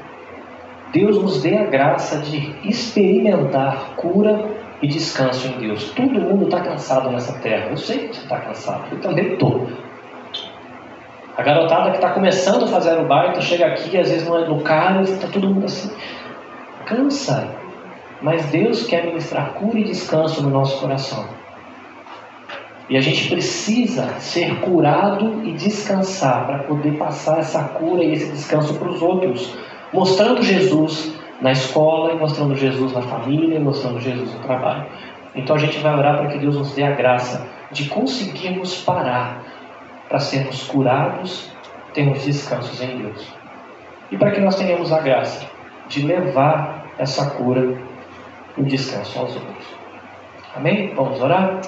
Deus 0.91 1.21
nos 1.21 1.41
dê 1.41 1.57
a 1.57 1.65
graça 1.65 2.19
de 2.19 2.55
experimentar 2.67 3.95
cura 3.95 4.45
e 4.81 4.87
descanso 4.87 5.47
em 5.47 5.59
Deus. 5.59 5.91
Todo 5.91 6.09
mundo 6.09 6.45
está 6.45 6.61
cansado 6.61 7.09
nessa 7.09 7.33
terra. 7.39 7.69
Eu 7.69 7.77
sei 7.77 8.07
que 8.07 8.15
você 8.15 8.21
está 8.21 8.39
cansado, 8.39 8.85
eu 8.91 8.99
também 8.99 9.33
estou. 9.33 9.67
A 11.35 11.43
garotada 11.43 11.91
que 11.91 11.97
está 11.97 12.09
começando 12.09 12.63
a 12.63 12.67
fazer 12.67 12.97
o 12.99 13.05
baita 13.05 13.41
chega 13.41 13.67
aqui, 13.67 13.97
às 13.97 14.09
vezes 14.09 14.27
não 14.27 14.37
é 14.39 14.47
no 14.47 14.61
carro, 14.61 15.01
está 15.01 15.27
todo 15.27 15.47
mundo 15.47 15.65
assim. 15.65 15.91
Cansa. 16.85 17.47
Mas 18.21 18.45
Deus 18.47 18.87
quer 18.87 19.05
ministrar 19.05 19.53
cura 19.53 19.77
e 19.77 19.83
descanso 19.83 20.41
no 20.41 20.49
nosso 20.49 20.79
coração. 20.79 21.27
E 22.89 22.95
a 22.95 23.01
gente 23.01 23.29
precisa 23.29 24.07
ser 24.19 24.61
curado 24.61 25.43
e 25.43 25.51
descansar 25.51 26.47
para 26.47 26.59
poder 26.59 26.97
passar 26.97 27.39
essa 27.39 27.61
cura 27.65 28.03
e 28.03 28.13
esse 28.13 28.31
descanso 28.31 28.73
para 28.75 28.89
os 28.89 29.01
outros, 29.01 29.53
mostrando 29.93 30.41
Jesus 30.41 31.13
na 31.41 31.51
escola, 31.51 32.15
mostrando 32.15 32.55
Jesus 32.55 32.93
na 32.93 33.01
família, 33.01 33.59
mostrando 33.59 33.99
Jesus 33.99 34.33
no 34.33 34.39
trabalho. 34.39 34.85
Então 35.35 35.55
a 35.55 35.59
gente 35.59 35.77
vai 35.79 35.95
orar 35.95 36.17
para 36.17 36.27
que 36.27 36.39
Deus 36.39 36.55
nos 36.55 36.73
dê 36.73 36.83
a 36.83 36.91
graça 36.91 37.47
de 37.71 37.85
conseguirmos 37.89 38.81
parar 38.81 39.43
para 40.09 40.19
sermos 40.19 40.63
curados, 40.67 41.51
termos 41.93 42.23
descansos 42.23 42.81
em 42.81 42.97
Deus. 42.97 43.27
E 44.11 44.17
para 44.17 44.31
que 44.31 44.39
nós 44.39 44.55
tenhamos 44.55 44.91
a 44.91 44.99
graça 44.99 45.45
de 45.89 46.05
levar 46.05 46.85
essa 46.97 47.31
cura 47.31 47.77
e 48.57 48.61
o 48.61 48.65
descanso 48.65 49.19
aos 49.19 49.35
outros. 49.35 49.67
Amém? 50.55 50.93
Vamos 50.95 51.21
orar? 51.21 51.61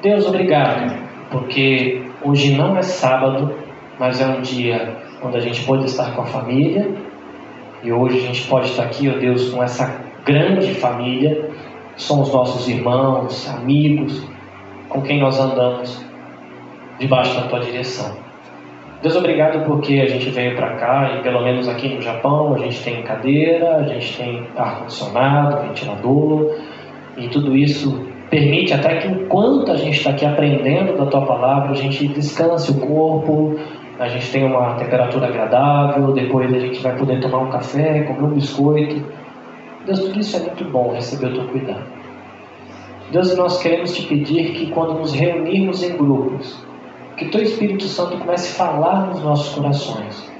Deus, 0.00 0.26
obrigado, 0.26 0.96
porque 1.30 2.02
hoje 2.22 2.54
não 2.54 2.76
é 2.76 2.82
sábado, 2.82 3.54
mas 3.98 4.20
é 4.20 4.26
um 4.26 4.40
dia 4.40 4.96
onde 5.22 5.36
a 5.36 5.40
gente 5.40 5.64
pode 5.64 5.86
estar 5.86 6.14
com 6.14 6.22
a 6.22 6.26
família. 6.26 6.88
E 7.82 7.92
hoje 7.92 8.18
a 8.18 8.20
gente 8.20 8.46
pode 8.48 8.66
estar 8.70 8.84
aqui, 8.84 9.08
ó 9.08 9.18
Deus, 9.18 9.50
com 9.50 9.62
essa 9.62 10.00
grande 10.24 10.74
família. 10.74 11.50
São 11.96 12.20
os 12.20 12.32
nossos 12.32 12.68
irmãos, 12.68 13.48
amigos, 13.48 14.26
com 14.88 15.00
quem 15.02 15.20
nós 15.20 15.40
andamos 15.40 16.04
debaixo 16.98 17.34
da 17.34 17.48
tua 17.48 17.60
direção. 17.60 18.16
Deus, 19.02 19.14
obrigado 19.14 19.64
porque 19.66 20.00
a 20.00 20.08
gente 20.08 20.30
veio 20.30 20.56
para 20.56 20.76
cá 20.76 21.16
e 21.16 21.22
pelo 21.22 21.42
menos 21.42 21.68
aqui 21.68 21.88
no 21.88 22.00
Japão 22.00 22.54
a 22.54 22.58
gente 22.58 22.82
tem 22.82 23.02
cadeira, 23.02 23.76
a 23.76 23.82
gente 23.84 24.16
tem 24.16 24.46
ar-condicionado, 24.56 25.68
ventilador 25.68 26.56
e 27.16 27.28
tudo 27.28 27.54
isso 27.54 28.06
permite 28.30 28.72
até 28.72 28.96
que 28.96 29.08
enquanto 29.08 29.70
a 29.70 29.76
gente 29.76 29.98
está 29.98 30.10
aqui 30.10 30.24
aprendendo 30.24 30.96
da 30.96 31.06
tua 31.06 31.22
palavra, 31.24 31.70
a 31.70 31.74
gente 31.74 32.08
descanse 32.08 32.70
o 32.70 32.80
corpo, 32.80 33.58
a 33.98 34.08
gente 34.08 34.30
tem 34.30 34.44
uma 34.44 34.74
temperatura 34.74 35.26
agradável, 35.28 36.12
depois 36.12 36.52
a 36.52 36.58
gente 36.58 36.80
vai 36.80 36.96
poder 36.96 37.20
tomar 37.20 37.38
um 37.38 37.50
café, 37.50 38.02
comer 38.02 38.22
um 38.22 38.34
biscoito. 38.34 39.02
Deus, 39.86 40.00
tudo 40.00 40.20
isso 40.20 40.36
é 40.36 40.40
muito 40.40 40.64
bom 40.64 40.92
receber 40.92 41.26
o 41.28 41.34
teu 41.34 41.48
cuidado. 41.48 41.84
Deus, 43.10 43.36
nós 43.36 43.62
queremos 43.62 43.94
te 43.94 44.02
pedir 44.02 44.52
que 44.52 44.66
quando 44.70 44.94
nos 44.94 45.12
reunirmos 45.12 45.82
em 45.82 45.96
grupos, 45.96 46.60
que 47.16 47.26
teu 47.26 47.40
Espírito 47.40 47.84
Santo 47.84 48.18
comece 48.18 48.52
a 48.52 48.66
falar 48.66 49.06
nos 49.06 49.22
nossos 49.22 49.54
corações. 49.54 50.30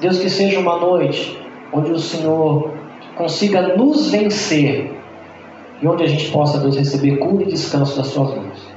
Deus, 0.00 0.18
que 0.18 0.28
seja 0.28 0.58
uma 0.58 0.78
noite 0.78 1.38
onde 1.72 1.92
o 1.92 1.98
Senhor 1.98 2.70
consiga 3.16 3.76
nos 3.76 4.10
vencer 4.10 4.92
e 5.80 5.86
onde 5.86 6.02
a 6.02 6.06
gente 6.06 6.30
possa, 6.32 6.58
Deus, 6.58 6.76
receber 6.76 7.18
cura 7.18 7.44
e 7.44 7.46
descanso 7.46 7.96
das 7.96 8.08
Suas 8.08 8.34
mãos. 8.34 8.75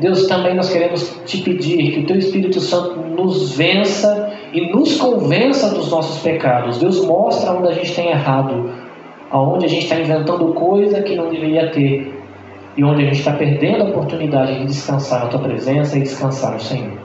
Deus, 0.00 0.26
também 0.26 0.54
nós 0.54 0.72
queremos 0.72 1.20
te 1.26 1.38
pedir 1.38 1.92
que 1.92 2.00
o 2.00 2.06
Teu 2.06 2.16
Espírito 2.16 2.60
Santo 2.60 3.00
nos 3.00 3.56
vença 3.56 4.32
e 4.52 4.72
nos 4.72 4.96
convença 4.96 5.74
dos 5.74 5.90
nossos 5.90 6.22
pecados. 6.22 6.78
Deus 6.78 7.04
mostra 7.04 7.52
onde 7.52 7.68
a 7.68 7.72
gente 7.72 7.94
tem 7.94 8.08
errado, 8.08 8.70
aonde 9.30 9.66
a 9.66 9.68
gente 9.68 9.84
está 9.84 9.98
inventando 9.98 10.52
coisa 10.54 11.02
que 11.02 11.16
não 11.16 11.28
deveria 11.28 11.70
ter 11.72 12.16
e 12.76 12.84
onde 12.84 13.02
a 13.02 13.06
gente 13.06 13.18
está 13.18 13.32
perdendo 13.32 13.82
a 13.82 13.88
oportunidade 13.88 14.60
de 14.60 14.66
descansar 14.66 15.24
na 15.24 15.26
Tua 15.26 15.40
presença 15.40 15.98
e 15.98 16.02
descansar 16.02 16.52
no 16.52 16.60
Senhor. 16.60 16.96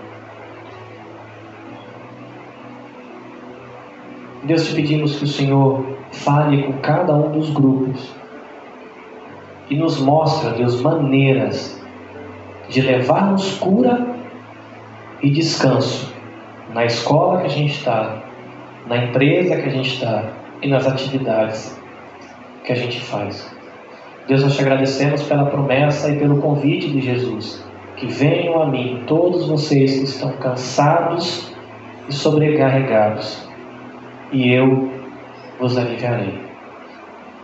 Deus, 4.43 4.67
te 4.67 4.75
pedimos 4.75 5.15
que 5.15 5.23
o 5.23 5.27
Senhor 5.27 5.83
fale 6.11 6.61
com 6.61 6.73
cada 6.73 7.15
um 7.15 7.31
dos 7.31 7.49
grupos 7.49 8.13
e 9.67 9.75
nos 9.75 9.99
mostra, 9.99 10.51
Deus, 10.51 10.79
maneiras 10.79 11.82
de 12.73 12.81
levarmos 12.81 13.59
cura 13.59 14.03
e 15.21 15.29
descanso 15.29 16.11
na 16.73 16.83
escola 16.85 17.41
que 17.41 17.45
a 17.45 17.49
gente 17.49 17.73
está, 17.73 18.23
na 18.87 18.97
empresa 18.97 19.55
que 19.57 19.69
a 19.69 19.71
gente 19.71 19.93
está 19.93 20.23
e 20.59 20.67
nas 20.67 20.87
atividades 20.87 21.79
que 22.63 22.71
a 22.71 22.75
gente 22.75 22.99
faz. 22.99 23.55
Deus, 24.27 24.43
nós 24.43 24.55
te 24.55 24.61
agradecemos 24.61 25.21
pela 25.21 25.45
promessa 25.45 26.09
e 26.09 26.17
pelo 26.17 26.41
convite 26.41 26.89
de 26.89 26.99
Jesus. 26.99 27.63
Que 27.95 28.07
venham 28.07 28.59
a 28.59 28.65
mim 28.65 29.03
todos 29.05 29.47
vocês 29.47 29.99
que 29.99 30.05
estão 30.05 30.31
cansados 30.37 31.53
e 32.09 32.11
sobrecarregados, 32.11 33.47
e 34.31 34.51
eu 34.51 34.91
vos 35.59 35.77
aliviarei. 35.77 36.41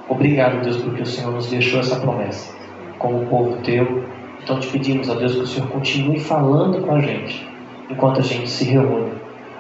Obrigado, 0.08 0.64
Deus, 0.64 0.78
porque 0.78 1.04
o 1.04 1.06
Senhor 1.06 1.32
nos 1.32 1.52
deixou 1.52 1.82
essa 1.82 2.00
promessa 2.00 2.52
como 2.98 3.28
povo 3.28 3.58
teu. 3.62 4.04
Então 4.42 4.60
te 4.60 4.68
pedimos 4.68 5.10
a 5.10 5.16
Deus 5.16 5.34
que 5.34 5.42
o 5.42 5.48
Senhor 5.48 5.70
continue 5.70 6.20
falando 6.20 6.82
com 6.82 6.96
a 6.96 7.02
gente 7.02 7.48
enquanto 7.90 8.20
a 8.20 8.24
gente 8.24 8.50
se 8.50 8.66
reúne 8.66 9.12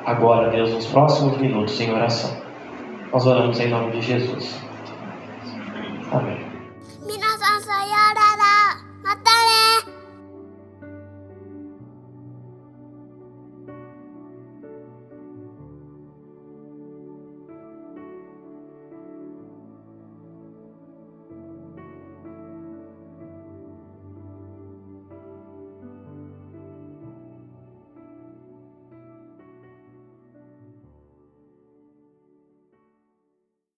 agora, 0.05 0.49
Deus, 0.49 0.71
nos 0.73 0.85
próximos 0.87 1.37
minutos 1.37 1.79
em 1.79 1.91
oração. 1.91 2.31
Nós 3.11 3.25
oramos 3.25 3.59
em 3.59 3.69
nome 3.69 3.91
de 3.91 4.01
Jesus. 4.01 4.68